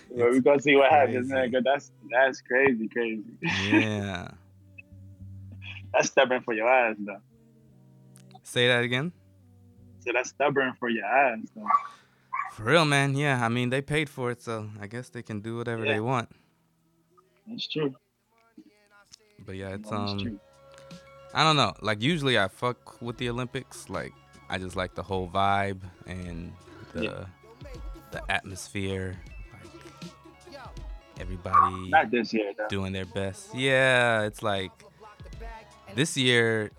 Well, 0.10 0.32
we're 0.32 0.42
gonna 0.42 0.60
see 0.60 0.76
what 0.76 0.90
crazy. 0.90 1.14
happens, 1.14 1.30
man. 1.30 1.52
Cause 1.52 1.64
that's 1.64 1.92
that's 2.12 2.42
crazy, 2.42 2.90
crazy. 2.90 3.24
Yeah. 3.42 4.32
That's 6.00 6.12
stubborn 6.12 6.42
for 6.42 6.54
your 6.54 6.70
ass, 6.70 6.96
though. 7.00 7.18
Say 8.44 8.68
that 8.68 8.84
again. 8.84 9.12
So 10.00 10.12
that's 10.14 10.30
stubborn 10.30 10.74
for 10.80 10.88
your 10.88 11.04
ass, 11.04 11.40
though. 11.54 11.68
For 12.54 12.64
real, 12.64 12.86
man. 12.86 13.16
Yeah, 13.16 13.44
I 13.44 13.50
mean 13.50 13.70
they 13.70 13.82
paid 13.82 14.10
for 14.10 14.32
it, 14.32 14.42
so 14.42 14.70
I 14.80 14.88
guess 14.88 15.10
they 15.10 15.22
can 15.22 15.42
do 15.42 15.58
whatever 15.58 15.86
yeah. 15.86 15.94
they 15.94 16.00
want. 16.00 16.30
That's 17.48 17.68
true. 17.68 17.94
But 19.46 19.56
yeah, 19.56 19.76
it's 19.76 19.92
um. 19.92 20.40
I 21.34 21.44
don't 21.44 21.58
know. 21.58 21.74
Like 21.82 22.02
usually 22.02 22.40
I 22.40 22.48
fuck 22.48 23.02
with 23.02 23.18
the 23.18 23.30
Olympics. 23.30 23.90
Like 23.90 24.14
I 24.50 24.58
just 24.58 24.78
like 24.78 24.96
the 24.96 25.04
whole 25.04 25.30
vibe 25.30 25.82
and 26.08 26.54
the 26.94 27.04
yeah. 27.04 27.26
the 28.12 28.32
atmosphere. 28.32 29.18
Like 29.54 30.66
everybody 31.20 31.90
not 31.90 32.10
this 32.10 32.34
year 32.34 32.54
though. 32.58 32.68
doing 32.70 32.94
their 32.94 33.06
best. 33.06 33.54
Yeah, 33.54 34.24
it's 34.24 34.42
like 34.42 34.72
this 35.96 36.18
year. 36.18 36.72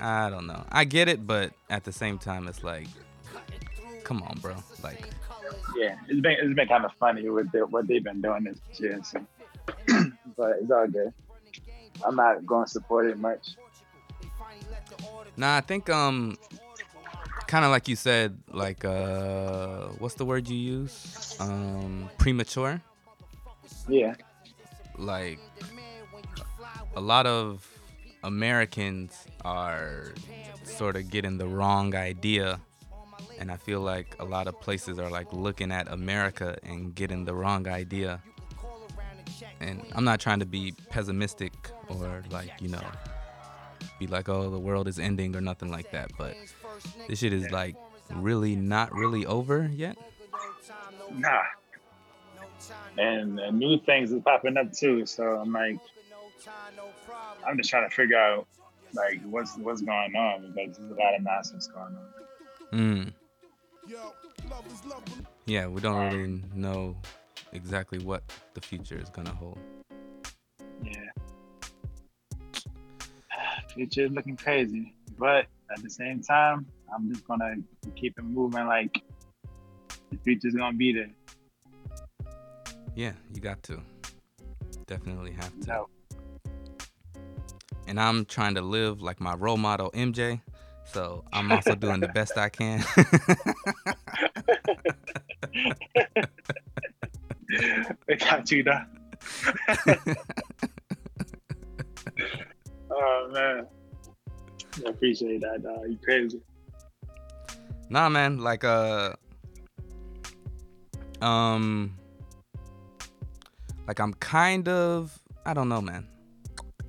I 0.00 0.30
don't 0.30 0.46
know. 0.46 0.64
I 0.70 0.84
get 0.84 1.08
it, 1.08 1.26
but 1.26 1.52
at 1.68 1.84
the 1.84 1.92
same 1.92 2.18
time, 2.18 2.48
it's 2.48 2.64
like, 2.64 2.88
come 4.04 4.22
on, 4.22 4.38
bro. 4.40 4.56
Like, 4.82 5.08
yeah, 5.76 5.96
it's 6.08 6.20
been 6.20 6.36
it's 6.40 6.54
been 6.54 6.68
kind 6.68 6.84
of 6.84 6.92
funny 6.98 7.28
with 7.28 7.52
the, 7.52 7.66
what 7.66 7.86
they've 7.86 8.02
been 8.02 8.20
doing 8.20 8.44
this 8.44 8.80
year. 8.80 9.00
So. 9.04 9.24
but 10.36 10.56
it's 10.60 10.70
all 10.70 10.86
good. 10.88 11.12
I'm 12.04 12.16
not 12.16 12.46
going 12.46 12.64
to 12.64 12.70
support 12.70 13.06
it 13.06 13.18
much. 13.18 13.56
Nah, 15.36 15.56
I 15.56 15.60
think 15.60 15.88
um, 15.90 16.36
kind 17.46 17.64
of 17.64 17.70
like 17.70 17.88
you 17.88 17.96
said, 17.96 18.38
like 18.50 18.84
uh, 18.84 19.86
what's 19.98 20.14
the 20.14 20.24
word 20.24 20.48
you 20.48 20.56
use? 20.56 21.36
Um, 21.40 22.10
premature. 22.18 22.80
Yeah. 23.88 24.14
Like 24.96 25.38
a 26.96 27.00
lot 27.00 27.26
of 27.26 27.66
Americans 28.22 29.26
are 29.44 30.12
sort 30.64 30.96
of 30.96 31.10
getting 31.10 31.38
the 31.38 31.46
wrong 31.46 31.94
idea 31.94 32.60
and 33.40 33.50
I 33.50 33.56
feel 33.56 33.80
like 33.80 34.14
a 34.20 34.24
lot 34.24 34.46
of 34.46 34.60
places 34.60 34.98
are 34.98 35.10
like 35.10 35.32
looking 35.32 35.72
at 35.72 35.90
America 35.90 36.58
and 36.62 36.94
getting 36.94 37.24
the 37.24 37.34
wrong 37.34 37.66
idea. 37.66 38.20
And 39.60 39.82
I'm 39.92 40.04
not 40.04 40.20
trying 40.20 40.40
to 40.40 40.46
be 40.46 40.74
pessimistic 40.90 41.52
or 41.88 42.22
like 42.30 42.50
you 42.60 42.68
know 42.68 42.82
be 43.98 44.06
like 44.06 44.28
oh 44.28 44.50
the 44.50 44.58
world 44.58 44.88
is 44.88 44.98
ending 44.98 45.34
or 45.36 45.40
nothing 45.40 45.70
like 45.70 45.90
that 45.90 46.10
but 46.16 46.34
this 47.08 47.18
shit 47.18 47.32
is 47.32 47.50
like 47.50 47.76
really 48.10 48.56
not 48.56 48.92
really 48.94 49.26
over 49.26 49.70
yet. 49.72 49.96
Nah. 51.14 51.42
And, 52.98 53.38
and 53.38 53.58
new 53.58 53.78
things 53.80 54.12
is 54.12 54.22
popping 54.22 54.56
up 54.56 54.72
too 54.72 55.06
so 55.06 55.22
i'm 55.36 55.52
like 55.52 55.78
i'm 57.46 57.56
just 57.56 57.70
trying 57.70 57.88
to 57.88 57.94
figure 57.94 58.18
out 58.18 58.46
like 58.94 59.20
what's 59.24 59.56
what's 59.58 59.82
going 59.82 60.14
on 60.16 60.52
because 60.54 60.76
there's 60.78 60.90
a 60.90 60.94
lot 60.94 61.14
of 61.14 61.22
nonsense 61.22 61.68
going 61.68 61.96
on 61.96 62.08
mm. 62.72 63.12
yeah 65.46 65.66
we 65.66 65.80
don't 65.80 66.12
really 66.12 66.42
know 66.54 66.96
exactly 67.52 67.98
what 67.98 68.22
the 68.54 68.60
future 68.60 68.98
is 68.98 69.08
gonna 69.10 69.32
hold. 69.32 69.58
Yeah. 70.84 71.10
Future 73.74 74.06
is 74.06 74.12
looking 74.12 74.36
crazy. 74.36 74.94
But 75.18 75.46
at 75.70 75.82
the 75.82 75.90
same 75.90 76.22
time, 76.22 76.66
I'm 76.94 77.12
just 77.12 77.26
gonna 77.26 77.56
keep 77.96 78.18
it 78.18 78.24
moving 78.24 78.66
like 78.66 79.02
the 80.10 80.16
future's 80.24 80.54
gonna 80.54 80.76
be 80.76 80.92
there. 80.92 81.10
Yeah, 82.94 83.12
you 83.32 83.40
got 83.40 83.62
to. 83.64 83.80
Definitely 84.86 85.32
have 85.32 85.60
to. 85.60 85.68
No. 85.68 85.88
And 87.90 87.98
I'm 88.00 88.24
trying 88.24 88.54
to 88.54 88.62
live 88.62 89.02
like 89.02 89.20
my 89.20 89.34
role 89.34 89.56
model 89.56 89.90
MJ. 89.90 90.40
So 90.84 91.24
I'm 91.32 91.50
also 91.56 91.74
doing 91.74 91.98
the 91.98 92.06
best 92.06 92.38
I 92.38 92.48
can. 92.48 92.84
they 98.06 98.14
got 98.14 98.48
you 98.52 98.62
done. 98.62 98.86
oh 102.92 103.28
man. 103.32 103.66
I 104.86 104.88
appreciate 104.88 105.40
that, 105.40 105.64
dog. 105.64 105.80
You 105.88 105.98
crazy. 106.00 106.40
Nah 107.88 108.08
man, 108.08 108.38
like 108.38 108.62
uh 108.62 109.14
um 111.20 111.98
like 113.88 113.98
I'm 113.98 114.14
kind 114.14 114.68
of 114.68 115.18
I 115.44 115.54
don't 115.54 115.68
know 115.68 115.80
man. 115.80 116.06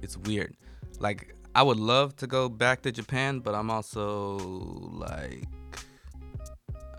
It's 0.03 0.15
weird. 0.15 0.55
Like 1.01 1.33
I 1.55 1.63
would 1.63 1.79
love 1.79 2.15
to 2.17 2.27
go 2.27 2.47
back 2.47 2.83
to 2.83 2.91
Japan, 2.91 3.39
but 3.39 3.55
I'm 3.55 3.71
also 3.71 4.37
like 4.37 5.47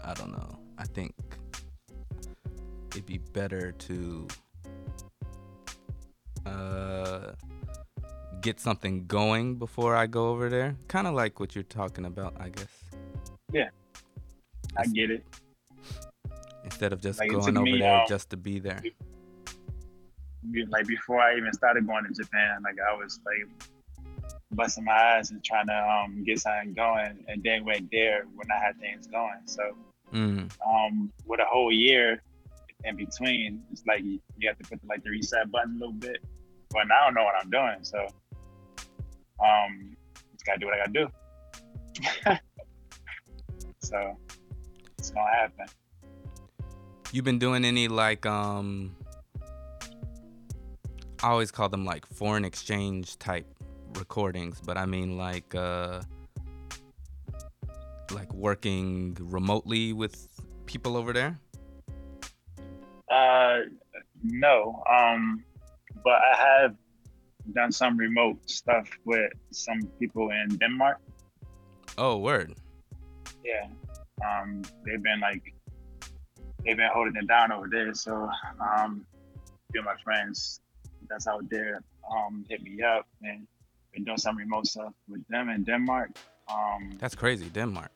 I 0.05 0.13
don't 0.15 0.33
know. 0.33 0.59
I 0.77 0.85
think 0.85 1.15
it'd 2.91 3.07
be 3.07 3.19
better 3.19 3.71
to 3.71 4.27
uh, 6.45 7.33
get 8.41 8.59
something 8.59 9.07
going 9.07 9.55
before 9.55 9.95
I 9.95 10.09
go 10.09 10.31
over 10.31 10.49
there. 10.49 10.77
Kind 10.89 11.07
of 11.07 11.15
like 11.15 11.39
what 11.39 11.55
you're 11.55 11.63
talking 11.63 12.05
about, 12.05 12.35
I 12.41 12.49
guess. 12.49 12.83
Yeah, 13.53 13.69
I 14.77 14.87
get 14.87 15.13
it. 15.13 15.25
Instead 16.65 16.93
of 16.93 17.01
just 17.01 17.21
like 17.21 17.31
going 17.31 17.57
over 17.57 17.63
me, 17.63 17.79
there 17.79 18.01
um, 18.01 18.07
just 18.09 18.31
to 18.31 18.37
be 18.37 18.59
there. 18.59 18.83
Like 20.69 20.89
before 20.89 21.21
I 21.21 21.37
even 21.37 21.53
started 21.53 21.87
going 21.87 22.05
to 22.05 22.13
Japan, 22.13 22.63
like 22.65 22.77
I 22.81 22.97
was 22.97 23.21
like 23.25 23.49
busting 24.55 24.85
my 24.85 24.93
ass 24.93 25.31
and 25.31 25.43
trying 25.45 25.67
to 25.67 25.75
um, 25.75 26.25
get 26.25 26.41
something 26.41 26.75
going, 26.75 27.25
and 27.29 27.43
then 27.43 27.65
went 27.65 27.91
there 27.91 28.25
when 28.35 28.51
I 28.51 28.65
had 28.65 28.79
things 28.79 29.07
going. 29.07 29.41
So, 29.47 29.77
mm. 30.13 30.51
um, 30.67 31.13
with 31.27 31.41
a 31.41 31.45
whole 31.45 31.73
year 31.73 32.23
in 32.85 32.97
between, 32.97 33.63
it's 33.71 33.85
like 33.87 34.03
you, 34.03 34.21
you 34.37 34.49
have 34.49 34.59
to 34.59 34.65
put 34.65 34.81
the, 34.81 34.87
like 34.87 35.03
the 35.05 35.11
reset 35.11 35.51
button 35.51 35.77
a 35.77 35.79
little 35.79 35.95
bit. 35.95 36.19
But 36.71 36.83
I 36.91 37.05
don't 37.05 37.15
know 37.15 37.25
what 37.25 37.35
I'm 37.41 37.51
doing, 37.51 37.79
so 37.83 38.07
um, 39.45 39.97
just 40.33 40.47
gotta 40.47 40.59
do 40.59 40.67
what 40.67 40.75
I 40.75 40.87
gotta 40.87 40.93
do. 40.93 41.09
so 43.81 44.17
it's 44.99 45.11
gonna 45.11 45.31
happen. 45.31 45.67
You 47.13 47.23
been 47.23 47.39
doing 47.39 47.65
any 47.65 47.89
like 47.89 48.25
um? 48.25 48.97
I 51.23 51.29
always 51.29 51.53
call 51.53 51.69
them 51.69 51.85
like 51.85 52.05
foreign 52.07 52.45
exchange 52.45 53.17
type 53.19 53.47
recordings, 53.99 54.61
but 54.61 54.77
I 54.77 54.87
mean 54.87 55.17
like 55.17 55.55
uh, 55.55 56.03
like 58.11 58.33
working 58.33 59.17
remotely 59.21 59.93
with 59.93 60.29
people 60.67 60.97
over 60.97 61.13
there. 61.13 61.39
Uh, 63.11 63.61
no. 64.23 64.83
Um, 64.91 65.45
but 66.05 66.19
I 66.33 66.61
have 66.61 66.75
done 67.53 67.73
some 67.73 67.97
remote 67.97 68.39
stuff 68.49 68.89
with 69.05 69.33
some 69.51 69.83
people 69.99 70.31
in 70.31 70.57
Denmark. 70.57 70.99
Oh, 71.99 72.17
word. 72.19 72.55
Yeah. 73.45 73.69
Um, 74.25 74.63
they've 74.85 75.03
been 75.03 75.21
like 75.21 75.43
they've 76.65 76.77
been 76.77 76.91
holding 76.93 77.17
it 77.17 77.27
down 77.27 77.53
over 77.53 77.69
there. 77.71 77.93
So 77.93 78.31
um, 78.61 79.05
few 79.73 79.81
of 79.81 79.87
my 79.87 79.97
friends 80.03 80.61
that's 81.09 81.27
out 81.27 81.49
there 81.51 81.83
um, 82.11 82.45
hit 82.49 82.63
me 82.63 82.83
up 82.83 83.07
and 83.23 83.47
been 83.93 84.05
doing 84.05 84.19
some 84.19 84.37
remote 84.37 84.67
stuff 84.67 84.93
with 85.09 85.27
them 85.29 85.49
in 85.49 85.65
Denmark. 85.65 86.11
Um, 86.53 86.93
that's 86.99 87.15
crazy, 87.15 87.49
Denmark. 87.51 87.91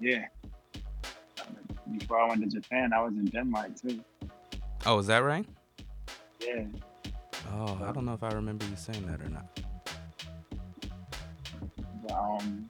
Yeah. 0.00 0.26
Before 1.98 2.20
I 2.20 2.28
went 2.28 2.42
to 2.42 2.48
Japan, 2.48 2.92
I 2.92 3.02
was 3.02 3.14
in 3.14 3.26
Denmark 3.26 3.80
too. 3.80 4.02
Oh, 4.86 4.98
is 4.98 5.06
that 5.06 5.18
right? 5.18 5.46
Yeah. 6.40 6.64
Oh, 7.52 7.78
I 7.84 7.92
don't 7.92 8.04
know 8.04 8.14
if 8.14 8.22
I 8.22 8.30
remember 8.30 8.64
you 8.66 8.76
saying 8.76 9.06
that 9.06 9.20
or 9.20 9.28
not. 9.28 9.60
Um, 12.12 12.68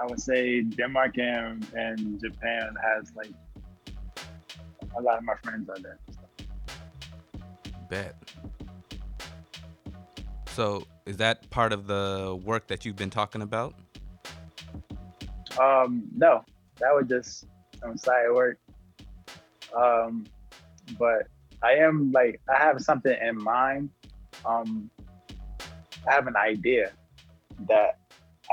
I 0.00 0.06
would 0.06 0.20
say 0.20 0.62
Denmark 0.62 1.18
and, 1.18 1.66
and 1.74 2.20
Japan 2.20 2.74
has 2.82 3.12
like 3.14 3.30
a 4.96 5.00
lot 5.00 5.18
of 5.18 5.24
my 5.24 5.34
friends 5.42 5.68
are 5.68 5.78
there. 5.78 5.98
Bet. 7.88 8.14
So, 10.50 10.84
is 11.06 11.16
that 11.18 11.48
part 11.50 11.72
of 11.72 11.86
the 11.86 12.38
work 12.44 12.66
that 12.66 12.84
you've 12.84 12.96
been 12.96 13.10
talking 13.10 13.42
about? 13.42 13.74
Um, 15.58 16.08
no, 16.14 16.44
that 16.78 16.94
was 16.94 17.06
just 17.08 17.46
some 17.80 17.96
side 17.96 18.30
work. 18.32 18.58
Um, 19.76 20.26
but 20.98 21.28
I 21.62 21.74
am 21.74 22.10
like 22.12 22.40
I 22.48 22.58
have 22.58 22.80
something 22.80 23.16
in 23.22 23.42
mind. 23.42 23.90
Um, 24.44 24.90
I 26.08 26.12
have 26.12 26.26
an 26.26 26.36
idea 26.36 26.92
that 27.68 27.98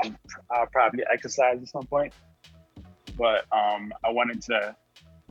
i 0.02 0.08
will 0.08 0.66
probably 0.70 1.04
exercise 1.12 1.58
at 1.60 1.68
some 1.68 1.86
point. 1.86 2.12
But 3.16 3.46
um, 3.50 3.92
I 4.04 4.10
wanted 4.10 4.42
to 4.42 4.76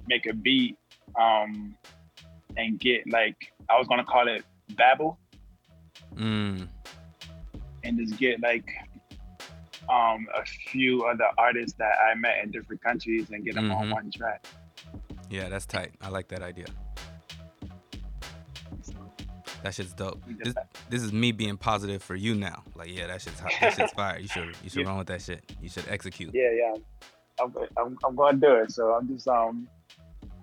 make 0.07 0.25
a 0.25 0.33
beat 0.33 0.77
um, 1.19 1.77
and 2.57 2.79
get 2.79 3.09
like 3.09 3.53
I 3.69 3.77
was 3.77 3.87
gonna 3.87 4.03
call 4.03 4.27
it 4.27 4.43
Babel, 4.75 5.17
mm. 6.17 6.67
and 7.83 7.97
just 7.97 8.17
get 8.17 8.41
like 8.41 8.69
um, 9.89 10.27
a 10.35 10.45
few 10.45 11.05
other 11.05 11.27
artists 11.37 11.77
that 11.77 11.93
I 12.09 12.15
met 12.15 12.43
in 12.43 12.51
different 12.51 12.81
countries 12.81 13.27
and 13.31 13.43
get 13.43 13.55
them 13.55 13.69
mm-hmm. 13.69 13.81
on 13.83 13.89
one 13.91 14.11
track. 14.11 14.45
Yeah, 15.29 15.49
that's 15.49 15.65
tight. 15.65 15.91
I 16.01 16.09
like 16.09 16.27
that 16.29 16.41
idea. 16.41 16.67
That 19.63 19.73
shit's 19.73 19.93
dope. 19.93 20.23
This, 20.43 20.53
this 20.89 21.01
is 21.01 21.11
me 21.11 21.31
being 21.31 21.57
positive 21.57 22.01
for 22.03 22.15
you 22.15 22.35
now. 22.35 22.63
Like, 22.75 22.89
yeah, 22.95 23.07
that 23.07 23.21
shit's 23.21 23.39
hot. 23.39 23.51
That 23.59 23.73
shit's 23.73 23.91
fire. 23.95 24.19
You 24.19 24.27
should 24.27 24.55
you 24.63 24.69
should 24.69 24.81
yeah. 24.81 24.87
run 24.87 24.97
with 24.97 25.07
that 25.07 25.21
shit. 25.21 25.43
You 25.61 25.69
should 25.69 25.85
execute. 25.89 26.33
Yeah, 26.33 26.51
yeah. 26.51 26.75
I'm, 27.39 27.53
I'm, 27.77 27.97
I'm 28.05 28.15
going 28.15 28.39
to 28.39 28.47
do 28.47 28.55
it. 28.55 28.71
So 28.71 28.93
I'm 28.93 29.07
just 29.07 29.27
um, 29.27 29.67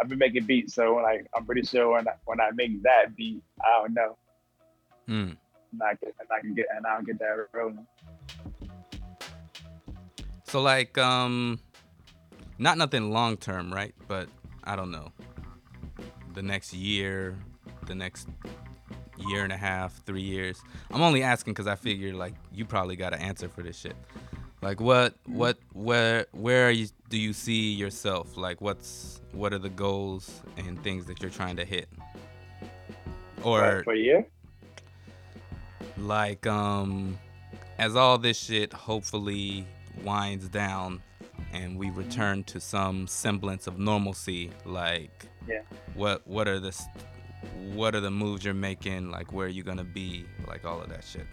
I've 0.01 0.09
been 0.09 0.19
making 0.19 0.45
beats. 0.45 0.75
So 0.75 0.97
like, 0.97 1.27
I'm 1.35 1.45
pretty 1.45 1.63
sure 1.63 1.93
when 1.93 2.09
I, 2.09 2.13
when 2.25 2.41
I 2.41 2.51
make 2.55 2.83
that 2.83 3.17
beat, 3.17 3.43
I 3.63 3.81
don't 3.81 3.95
know. 3.95 4.17
Hmm. 5.07 5.31
And 5.75 5.83
I 5.83 5.95
can 5.95 6.13
and 6.21 6.29
I 6.31 6.41
can 6.41 6.55
get 6.55 6.67
and 6.75 6.87
I'll 6.87 7.03
get 7.03 7.19
that 7.19 7.49
rolling. 7.53 7.87
So 10.45 10.63
like 10.63 10.97
um, 10.99 11.59
not 12.59 12.79
nothing 12.79 13.11
long 13.11 13.37
term, 13.37 13.73
right? 13.73 13.95
But 14.07 14.29
I 14.63 14.77
don't 14.77 14.91
know. 14.91 15.13
The 16.35 16.43
next 16.43 16.73
year, 16.73 17.37
the 17.87 17.95
next 17.95 18.29
year 19.19 19.43
and 19.43 19.53
a 19.53 19.57
half, 19.57 20.01
three 20.05 20.23
years. 20.23 20.61
I'm 20.91 21.03
only 21.03 21.23
asking 21.23 21.55
because 21.55 21.67
I 21.67 21.77
figure 21.77 22.15
like 22.15 22.35
you 22.53 22.65
probably 22.65 22.97
got 22.97 23.13
an 23.13 23.21
answer 23.21 23.49
for 23.49 23.63
this 23.63 23.79
shit. 23.79 23.97
Like 24.63 24.81
what, 24.81 25.15
what, 25.27 25.59
where, 25.73 26.27
where 26.33 26.69
are 26.69 26.71
you, 26.71 26.89
do 27.11 27.19
you 27.19 27.33
see 27.33 27.73
yourself? 27.73 28.37
Like 28.37 28.61
what's, 28.61 29.21
what 29.33 29.53
are 29.53 29.59
the 29.59 29.69
goals 29.69 30.41
and 30.57 30.83
things 30.83 31.07
that 31.07 31.21
you're 31.21 31.31
trying 31.31 31.57
to 31.57 31.65
hit? 31.65 31.89
Or 33.43 33.83
for 33.85 33.93
a 33.93 33.99
year? 33.99 34.27
Like 35.99 36.47
um, 36.47 37.19
as 37.79 37.97
all 37.97 38.19
this 38.19 38.39
shit 38.39 38.73
hopefully 38.73 39.67
winds 40.03 40.49
down 40.49 41.03
and 41.53 41.79
we 41.79 41.91
return 41.91 42.45
to 42.45 42.61
some 42.61 43.07
semblance 43.07 43.67
of 43.67 43.79
normalcy, 43.79 44.51
like 44.65 45.27
yeah. 45.49 45.61
what, 45.95 46.27
what 46.27 46.49
are 46.49 46.61
the 46.61 46.77
what 47.75 47.95
are 47.95 48.01
the 48.01 48.11
moves 48.11 48.45
you're 48.45 48.55
making, 48.55 49.11
like 49.11 49.33
where 49.33 49.47
are 49.47 49.51
you 49.51 49.63
gonna 49.63 49.85
be, 49.85 50.25
like 50.47 50.65
all 50.65 50.81
of 50.81 50.89
that 50.89 51.05
shit. 51.05 51.27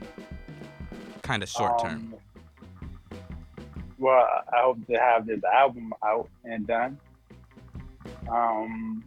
Kind 1.22 1.44
of 1.44 1.50
short 1.50 1.80
term. 1.80 2.14
Um, 2.14 2.16
well, 3.98 4.28
I 4.52 4.62
hope 4.62 4.86
to 4.88 4.94
have 4.94 5.28
this 5.28 5.42
album 5.44 5.94
out 6.04 6.28
and 6.44 6.66
done. 6.66 6.98
Um, 8.30 9.04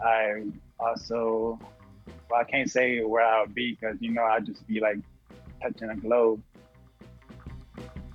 I 0.00 0.44
also, 0.78 1.58
I 2.34 2.44
can't 2.44 2.70
say 2.70 3.00
where 3.00 3.24
I'll 3.24 3.46
be 3.46 3.72
because 3.72 3.96
you 4.00 4.10
know 4.10 4.22
I'll 4.22 4.40
just 4.40 4.66
be 4.66 4.80
like 4.80 4.98
touching 5.60 5.90
a 5.90 5.96
globe. 5.96 6.42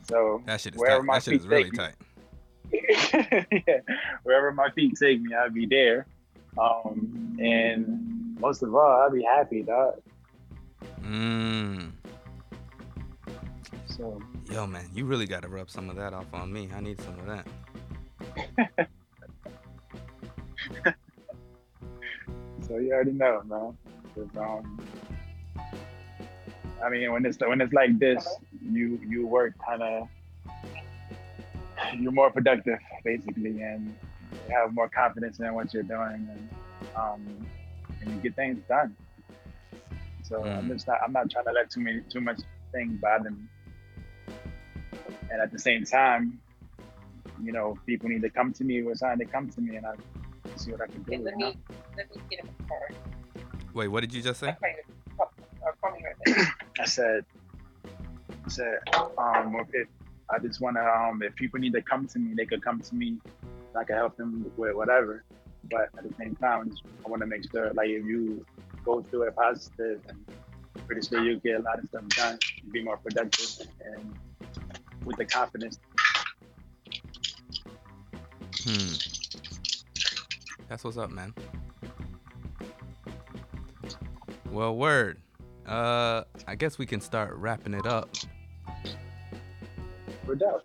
So 0.10 0.42
that 0.46 0.62
shit 0.62 0.76
is 0.76 0.80
wherever 0.80 1.00
tight. 1.00 1.06
my 1.06 1.16
that 1.16 1.24
shit 1.24 1.34
is 1.36 1.48
really 1.48 1.72
tight. 1.72 1.96
yeah, 2.72 3.80
wherever 4.24 4.52
my 4.52 4.70
feet 4.72 4.98
take 5.00 5.22
me, 5.22 5.34
I'll 5.34 5.50
be 5.50 5.66
there. 5.66 6.06
Um, 6.58 7.38
and 7.42 8.38
most 8.40 8.64
of 8.64 8.74
all, 8.74 9.02
I'll 9.02 9.12
be 9.12 9.24
happy, 9.24 9.64
dog. 9.64 10.02
Mm. 11.02 11.92
So. 13.86 14.22
Yo, 14.52 14.68
man, 14.68 14.90
you 14.94 15.06
really 15.06 15.26
got 15.26 15.42
to 15.44 15.50
rub 15.50 15.70
some 15.70 15.90
of 15.90 15.96
that 15.96 16.14
off 16.14 16.34
on 16.34 16.52
me. 16.52 16.70
I 16.76 16.80
need 16.80 17.00
some 17.02 17.20
of 17.20 17.26
that. 17.26 17.48
so 22.68 22.78
you 22.78 22.92
already 22.94 23.12
know, 23.12 23.42
man. 23.46 23.78
Um, 24.38 24.80
I 26.84 26.90
mean, 26.90 27.12
when 27.12 27.26
it's 27.26 27.38
when 27.40 27.62
it's 27.62 27.74
like 27.74 27.98
this, 28.00 28.28
you 28.62 29.00
you 29.08 29.28
work 29.28 29.54
kind 29.66 29.82
of 29.82 30.08
you're 31.98 32.12
more 32.12 32.32
productive, 32.32 32.80
basically, 33.04 33.62
and 33.62 33.96
you 34.32 34.56
have 34.56 34.74
more 34.74 34.90
confidence 34.90 35.40
in 35.40 35.54
what 35.54 35.74
you're 35.74 35.84
doing 35.84 36.28
and 36.32 36.50
um, 36.96 37.48
and 38.02 38.10
you 38.10 38.22
get 38.22 38.36
things 38.36 38.60
done. 38.68 38.96
So 40.24 40.40
mm. 40.40 40.58
I'm 40.58 40.68
just 40.68 40.88
not 40.88 41.00
I'm 41.04 41.14
not 41.14 41.30
trying 41.30 41.46
to 41.46 41.52
let 41.52 41.72
too 41.72 41.82
many 41.82 42.02
too 42.10 42.22
much 42.22 42.42
things 42.72 43.00
bother 43.02 43.32
me. 43.32 43.44
And 45.30 45.42
at 45.42 45.52
the 45.52 45.60
same 45.60 45.84
time, 45.84 46.40
you 47.42 47.52
know, 47.52 47.78
people 47.86 48.10
need 48.10 48.22
to 48.22 48.30
come 48.30 48.54
to 48.54 48.64
me 48.64 48.82
with 48.84 49.00
something 49.00 49.26
to 49.26 49.32
come 49.32 49.50
to 49.50 49.62
me 49.62 49.76
and 49.76 49.86
I 49.86 49.96
see 50.56 50.72
what 50.72 50.82
I 50.82 50.88
can 50.88 51.04
do. 51.04 51.14
Okay, 51.14 51.24
let, 51.24 51.36
me, 51.36 51.58
let 51.98 52.16
me 52.16 52.22
get 52.30 52.46
a 52.46 53.17
Wait, 53.78 53.90
what 53.90 54.02
did 54.02 54.12
you 54.12 54.24
just 54.24 54.40
say? 54.40 54.56
I 56.80 56.86
said 56.86 57.24
I 58.44 58.50
said, 58.50 58.80
um, 59.20 59.56
if 59.72 59.88
I 60.32 60.40
just 60.40 60.60
want 60.60 60.78
to, 60.78 60.84
um, 60.84 61.22
if 61.22 61.36
people 61.36 61.60
need 61.60 61.74
to 61.74 61.82
come 61.84 62.08
to 62.08 62.18
me, 62.18 62.34
they 62.36 62.48
could 62.48 62.64
come 62.64 62.82
to 62.82 62.96
me 62.96 63.20
I 63.78 63.84
can 63.84 63.98
help 63.98 64.18
them 64.18 64.52
with 64.58 64.76
whatever. 64.76 65.24
But 65.70 65.90
at 65.96 66.10
the 66.10 66.14
same 66.18 66.36
time, 66.38 66.72
I 67.06 67.10
want 67.10 67.22
to 67.22 67.28
make 67.28 67.44
sure, 67.52 67.72
like, 67.76 67.90
if 67.90 68.04
you 68.04 68.44
go 68.84 69.04
through 69.04 69.28
it 69.28 69.36
positive, 69.36 70.02
and 70.08 70.26
pretty 70.88 71.08
sure 71.08 71.24
you 71.24 71.40
get 71.40 71.60
a 71.60 71.62
lot 71.62 71.78
of 71.78 71.88
stuff 71.90 72.08
done, 72.10 72.40
be 72.72 72.82
more 72.82 72.98
productive, 72.98 73.68
and 73.86 74.16
with 75.06 75.18
the 75.18 75.26
confidence. 75.26 75.78
Hmm. 78.64 78.94
That's 80.68 80.84
what's 80.84 80.98
up, 80.98 81.12
man. 81.12 81.36
Well, 84.52 84.76
word. 84.76 85.20
Uh, 85.66 86.24
I 86.48 86.56
guess 86.56 86.78
we 86.78 86.86
can 86.86 87.02
start 87.02 87.36
wrapping 87.36 87.74
it 87.74 87.86
up. 87.86 88.10
We're 90.26 90.36
done. 90.36 90.62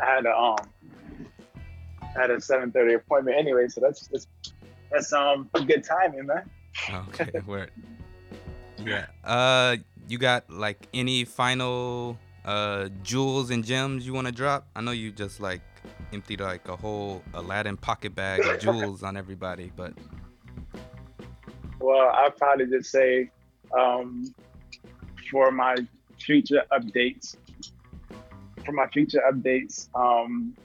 I 0.00 0.06
had 0.06 0.26
a 0.26 0.36
um 0.36 0.56
had 2.14 2.30
a 2.30 2.40
seven 2.40 2.70
thirty 2.70 2.94
appointment 2.94 3.36
anyway, 3.36 3.68
so 3.68 3.80
that's 3.80 4.06
that's 4.08 4.26
that's 4.90 5.12
um 5.12 5.48
good 5.66 5.84
timing, 5.84 6.26
man. 6.26 6.48
Okay, 7.08 7.30
word. 7.46 7.70
Yeah. 8.84 9.06
Uh, 9.24 9.76
you 10.08 10.18
got 10.18 10.48
like 10.48 10.86
any 10.94 11.24
final 11.24 12.18
uh 12.44 12.88
jewels 13.02 13.50
and 13.50 13.64
gems 13.64 14.06
you 14.06 14.12
want 14.12 14.26
to 14.26 14.32
drop? 14.32 14.68
I 14.76 14.80
know 14.80 14.92
you 14.92 15.10
just 15.10 15.40
like 15.40 15.62
emptied 16.12 16.40
like 16.40 16.68
a 16.68 16.76
whole 16.76 17.22
Aladdin 17.34 17.76
pocket 17.76 18.14
bag 18.14 18.44
of 18.44 18.60
jewels 18.60 19.02
on 19.02 19.16
everybody, 19.16 19.72
but. 19.74 19.92
Well, 21.80 22.10
I'll 22.14 22.30
probably 22.30 22.66
just 22.66 22.90
say, 22.90 23.30
um, 23.76 24.34
for 25.30 25.50
my 25.50 25.76
future 26.18 26.62
updates, 26.72 27.36
for 28.64 28.72
my 28.72 28.86
future 28.88 29.22
updates, 29.30 29.88
um, 29.94 30.56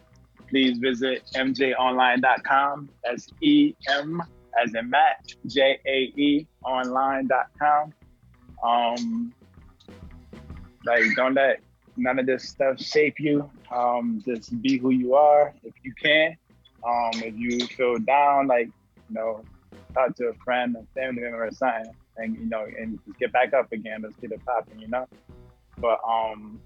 please 0.49 0.77
visit 0.77 1.23
mjonline.com. 1.35 2.89
That's 3.03 3.27
E 3.41 3.73
M 3.89 4.21
as 4.61 4.73
in 4.73 4.89
Matt, 4.89 5.33
J 5.47 5.79
A 5.85 5.97
E 6.19 6.47
online.com. 6.63 7.93
Um, 8.63 9.33
like, 10.85 11.03
don't 11.15 11.33
let 11.33 11.61
none 11.97 12.19
of 12.19 12.25
this 12.25 12.49
stuff 12.49 12.81
shape 12.81 13.19
you. 13.19 13.49
Um, 13.73 14.21
just 14.25 14.61
be 14.61 14.77
who 14.77 14.89
you 14.89 15.15
are 15.15 15.53
if 15.63 15.73
you 15.83 15.93
can. 16.01 16.35
Um, 16.85 17.11
if 17.15 17.35
you 17.37 17.65
feel 17.67 17.97
down, 17.99 18.47
like 18.47 18.67
you 18.67 19.15
know, 19.15 19.43
talk 19.93 20.15
to 20.17 20.27
a 20.27 20.33
friend, 20.43 20.75
a 20.75 20.99
family 20.99 21.21
member, 21.21 21.45
or 21.45 21.51
something, 21.51 21.93
and 22.17 22.35
you 22.35 22.45
know, 22.45 22.65
and 22.65 22.99
just 23.05 23.19
get 23.19 23.31
back 23.31 23.53
up 23.53 23.71
again. 23.71 24.01
Let's 24.03 24.15
get 24.17 24.31
it 24.31 24.45
popping, 24.45 24.79
you 24.79 24.87
know. 24.87 25.07
But 25.77 25.99
um, 26.07 26.59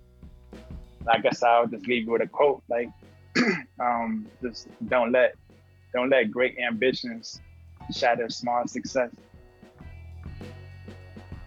I 1.07 1.19
guess 1.19 1.43
I'll 1.43 1.67
just 1.67 1.87
leave 1.87 2.05
you 2.05 2.11
with 2.11 2.21
a 2.21 2.27
quote, 2.27 2.63
like, 2.69 2.89
um, 3.79 4.27
just 4.41 4.67
don't 4.87 5.11
let, 5.11 5.35
don't 5.93 6.09
let 6.09 6.31
great 6.31 6.57
ambitions 6.57 7.39
shatter 7.93 8.29
small 8.29 8.67
success. 8.67 9.11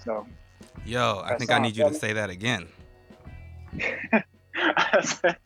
So. 0.04 0.26
Yo, 0.84 1.22
I 1.24 1.36
think 1.36 1.50
I 1.50 1.58
need 1.58 1.76
you 1.76 1.88
to 1.88 1.94
say 1.94 2.12
that 2.14 2.30
again. 2.30 2.68
I 4.54 5.00
said, 5.02 5.36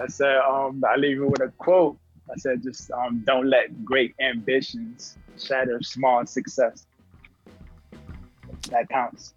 I 0.00 0.06
said, 0.08 0.36
um, 0.38 0.84
I 0.88 0.96
leave 0.96 1.16
you 1.16 1.26
with 1.26 1.40
a 1.40 1.52
quote. 1.58 1.98
I 2.30 2.36
said, 2.36 2.62
just 2.62 2.90
um, 2.90 3.22
don't 3.24 3.48
let 3.48 3.84
great 3.84 4.14
ambitions 4.20 5.16
shatter 5.38 5.80
small 5.82 6.26
success. 6.26 6.86
That 8.70 8.88
counts. 8.88 9.34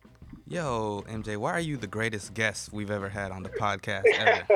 Yo, 0.47 1.03
MJ, 1.07 1.37
why 1.37 1.51
are 1.51 1.59
you 1.59 1.77
the 1.77 1.85
greatest 1.85 2.33
guest 2.33 2.73
we've 2.73 2.89
ever 2.89 3.07
had 3.07 3.31
on 3.31 3.43
the 3.43 3.49
podcast 3.49 4.03
ever? 4.17 4.47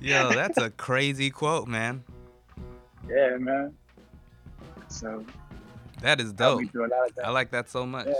Yo, 0.00 0.30
that's 0.30 0.58
a 0.58 0.70
crazy 0.70 1.30
quote, 1.30 1.68
man. 1.68 2.02
Yeah, 3.08 3.36
man. 3.38 3.74
So 4.88 5.24
that 6.00 6.20
is 6.20 6.32
dope. 6.32 6.62
I 7.24 7.30
like 7.30 7.50
that 7.52 7.70
so 7.70 7.86
much. 7.86 8.08
Yeah. 8.08 8.14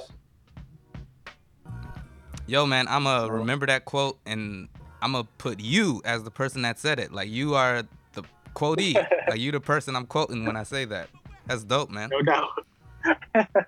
Yo, 2.49 2.65
man, 2.65 2.87
I'm 2.87 3.05
gonna 3.05 3.33
remember 3.33 3.67
that 3.67 3.85
quote 3.85 4.19
and 4.25 4.69
I'm 5.03 5.13
gonna 5.13 5.27
put 5.39 5.59
you 5.59 6.01
as 6.05 6.23
the 6.23 6.31
person 6.31 6.63
that 6.63 6.79
said 6.79 7.01
it. 7.01 7.13
Like 7.13 7.29
you 7.29 7.55
are 7.57 7.83
the 8.13 8.23
quotee. 8.55 8.95
like 9.29 9.41
you 9.41 9.51
the 9.51 9.61
person 9.61 9.97
I'm 9.97 10.07
quoting 10.07 10.45
when 10.45 10.57
I 10.57 10.63
say 10.63 10.85
that. 10.85 11.09
That's 11.47 11.65
dope, 11.65 11.91
man. 11.91 12.11
No 12.11 12.23
doubt. 12.23 12.51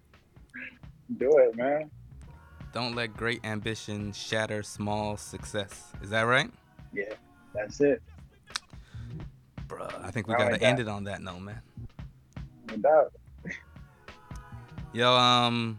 Do 1.19 1.39
it, 1.39 1.57
man. 1.57 1.91
Don't 2.73 2.95
let 2.95 3.17
great 3.17 3.45
ambition 3.45 4.13
shatter 4.13 4.63
small 4.63 5.17
success. 5.17 5.93
Is 6.01 6.11
that 6.11 6.23
right? 6.23 6.51
Yeah, 6.93 7.15
that's 7.55 7.81
it. 7.81 8.01
Bruh, 9.67 10.05
I 10.05 10.13
think 10.13 10.29
we 10.29 10.35
gotta 10.35 10.63
end 10.63 10.79
it 10.79 10.87
on 10.87 11.05
that 11.05 11.21
note, 11.21 11.41
man. 11.41 11.61
No 12.71 12.77
doubt. 12.77 13.13
Yo, 14.93 15.13
um, 15.13 15.79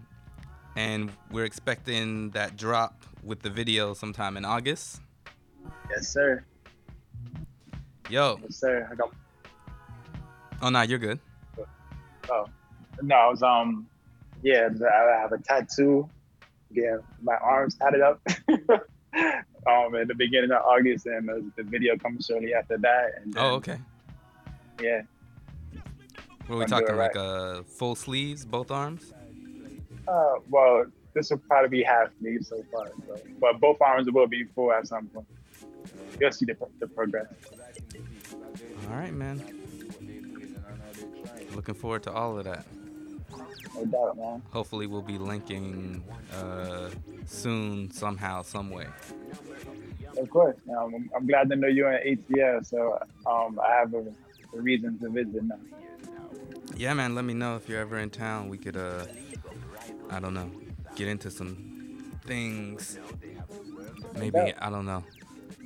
and 0.80 1.12
we're 1.30 1.44
expecting 1.44 2.30
that 2.30 2.56
drop 2.56 3.04
with 3.22 3.42
the 3.42 3.50
video 3.50 3.94
sometime 3.94 4.38
in 4.38 4.46
August. 4.46 5.02
Yes, 5.90 6.08
sir. 6.08 6.46
Yo. 8.10 8.40
Yes, 8.42 8.56
sir. 8.56 8.88
I 8.90 8.96
got. 8.96 9.14
Oh 10.62 10.70
no, 10.70 10.82
you're 10.84 10.98
good. 11.00 11.20
Oh 12.32 12.46
no, 13.02 13.16
I 13.16 13.28
was 13.28 13.44
um, 13.44 13.88
yeah, 14.42 14.70
I 14.82 15.22
have 15.22 15.34
a 15.34 15.38
tattoo. 15.40 16.10
Yeah, 16.72 16.98
my 17.22 17.36
arms 17.36 17.76
tatted 17.76 18.02
up. 18.02 18.22
um, 18.48 19.96
at 19.96 20.08
the 20.08 20.16
beginning 20.18 20.52
of 20.52 20.62
August, 20.62 21.08
and 21.08 21.52
the, 21.58 21.64
video 21.64 21.98
comes 21.98 22.26
shortly 22.26 22.54
after 22.54 22.78
that. 22.78 23.06
And 23.18 23.34
then, 23.34 23.44
oh, 23.44 23.56
okay. 23.56 23.80
Yeah. 24.82 25.02
What 26.48 26.56
are 26.56 26.60
we 26.60 26.66
talking 26.68 26.96
right. 26.96 27.14
like? 27.14 27.18
Uh, 27.18 27.64
full 27.64 27.96
sleeves, 27.96 28.46
both 28.46 28.72
arms? 28.72 29.14
Uh, 30.10 30.40
well, 30.50 30.86
this 31.14 31.30
will 31.30 31.38
probably 31.38 31.70
be 31.70 31.84
half 31.84 32.10
me 32.20 32.38
so 32.42 32.64
far, 32.72 32.88
so. 33.08 33.20
but 33.40 33.60
both 33.60 33.80
arms 33.82 34.10
will 34.12 34.28
be 34.28 34.44
full 34.56 34.72
at 34.72 34.88
some 34.88 35.08
point. 35.08 35.28
You'll 36.20 36.32
see 36.32 36.46
the, 36.46 36.56
the 36.80 36.88
progress. 36.88 37.28
All 38.90 38.96
right, 38.96 39.14
man. 39.14 39.44
Looking 41.56 41.76
forward 41.76 42.04
to 42.04 42.12
all 42.12 42.40
of 42.40 42.46
that. 42.46 42.66
No 43.76 43.86
doubt, 43.86 44.18
man. 44.18 44.42
Hopefully, 44.52 44.88
we'll 44.88 45.02
be 45.02 45.18
linking 45.18 46.04
uh, 46.36 46.90
soon, 47.26 47.92
somehow, 47.92 48.42
some 48.42 48.72
way. 48.72 48.88
Of 50.18 50.30
course. 50.30 50.58
Um, 50.70 50.96
I'm, 50.96 51.12
I'm, 51.16 51.28
glad 51.28 51.50
to 51.50 51.56
know 51.56 51.68
you're 51.68 51.92
in 51.94 52.18
ATL, 52.18 52.66
so 52.66 53.00
um, 53.28 53.60
I 53.60 53.76
have 53.76 53.94
a, 53.94 54.00
a, 54.56 54.62
reason 54.62 54.98
to 55.00 55.10
visit 55.10 55.44
now. 55.44 55.60
Yeah, 56.76 56.94
man. 56.94 57.14
Let 57.14 57.26
me 57.26 57.34
know 57.34 57.56
if 57.56 57.70
you're 57.70 57.80
ever 57.80 58.00
in 58.00 58.10
town. 58.10 58.50
We 58.50 58.58
could 58.58 58.76
uh, 58.76 59.06
I 60.10 60.20
don't 60.20 60.34
know, 60.34 60.50
get 60.96 61.08
into 61.08 61.30
some 61.30 62.14
things. 62.26 62.98
Maybe, 64.16 64.54
I 64.60 64.70
don't 64.70 64.86
know. 64.86 65.04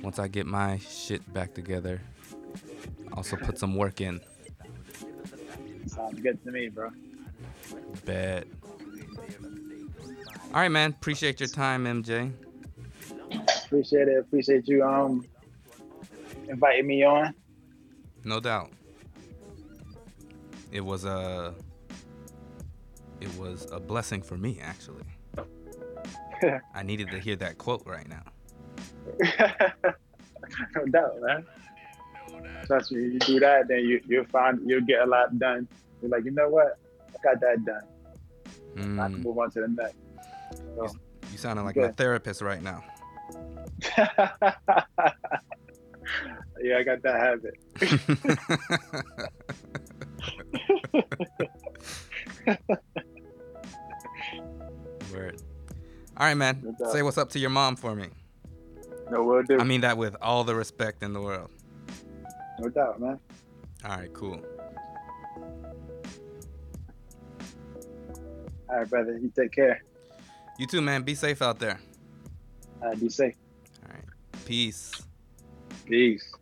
Once 0.02 0.18
I 0.18 0.28
get 0.28 0.46
my 0.46 0.78
shit 0.78 1.32
back 1.32 1.54
together, 1.54 2.00
also 3.12 3.36
put 3.36 3.58
some 3.58 3.74
work 3.76 4.00
in. 4.00 4.20
Sounds 5.86 6.20
good 6.20 6.42
to 6.44 6.50
me, 6.50 6.68
bro. 6.68 6.90
Bet. 8.04 8.46
All 10.52 10.60
right, 10.60 10.68
man. 10.68 10.90
Appreciate 10.90 11.40
your 11.40 11.48
time, 11.48 11.84
MJ. 11.84 12.32
Appreciate 13.66 14.08
it. 14.08 14.18
Appreciate 14.18 14.68
you 14.68 14.84
um 14.84 15.26
inviting 16.48 16.86
me 16.86 17.04
on. 17.04 17.34
No 18.24 18.40
doubt. 18.40 18.70
It 20.70 20.84
was 20.84 21.04
a 21.04 21.10
uh, 21.10 21.52
it 23.24 23.34
was 23.38 23.66
a 23.72 23.80
blessing 23.80 24.20
for 24.22 24.36
me, 24.36 24.58
actually. 24.62 25.04
I 26.74 26.82
needed 26.82 27.10
to 27.10 27.18
hear 27.18 27.36
that 27.36 27.56
quote 27.58 27.82
right 27.86 28.06
now. 28.08 28.22
no 30.76 30.84
doubt, 30.90 31.20
man. 31.22 31.46
Trust 32.66 32.92
me, 32.92 33.02
you 33.02 33.18
do 33.20 33.40
that, 33.40 33.68
then 33.68 33.80
you 33.80 34.00
you'll 34.06 34.24
find 34.26 34.60
you'll 34.64 34.82
get 34.82 35.00
a 35.02 35.06
lot 35.06 35.38
done. 35.38 35.66
You're 36.02 36.10
like, 36.10 36.24
you 36.24 36.32
know 36.32 36.48
what? 36.48 36.78
I 37.08 37.16
got 37.22 37.40
that 37.40 37.64
done. 37.64 37.82
Mm. 38.74 39.00
I 39.00 39.08
can 39.08 39.22
move 39.22 39.38
on 39.38 39.50
to 39.52 39.60
the 39.60 39.68
next. 39.68 39.96
So, 40.76 40.84
you, 40.84 41.00
you 41.32 41.38
sounding 41.38 41.64
like 41.64 41.76
my 41.76 41.92
therapist 41.92 42.42
right 42.42 42.62
now. 42.62 42.84
yeah, 43.96 44.12
I 46.78 46.82
got 46.82 47.02
that 47.02 47.40
habit. 52.46 52.80
All 56.16 56.26
right, 56.26 56.34
man. 56.34 56.74
No 56.80 56.92
Say 56.92 57.02
what's 57.02 57.18
up 57.18 57.30
to 57.30 57.38
your 57.38 57.50
mom 57.50 57.76
for 57.76 57.94
me. 57.94 58.08
No, 59.10 59.22
will 59.22 59.42
do. 59.42 59.58
I 59.58 59.64
mean 59.64 59.80
that 59.82 59.98
with 59.98 60.16
all 60.22 60.44
the 60.44 60.54
respect 60.54 61.02
in 61.02 61.12
the 61.12 61.20
world. 61.20 61.50
No 62.60 62.68
doubt, 62.68 63.00
man. 63.00 63.18
All 63.84 63.96
right, 63.96 64.12
cool. 64.12 64.40
All 68.68 68.78
right, 68.78 68.88
brother. 68.88 69.18
You 69.18 69.30
take 69.34 69.52
care. 69.52 69.82
You 70.58 70.66
too, 70.66 70.80
man. 70.80 71.02
Be 71.02 71.14
safe 71.14 71.42
out 71.42 71.58
there. 71.58 71.80
All 72.80 72.88
right, 72.88 73.00
be 73.00 73.08
safe. 73.08 73.34
All 73.86 73.94
right. 73.94 74.04
Peace. 74.46 74.92
Peace. 75.84 76.32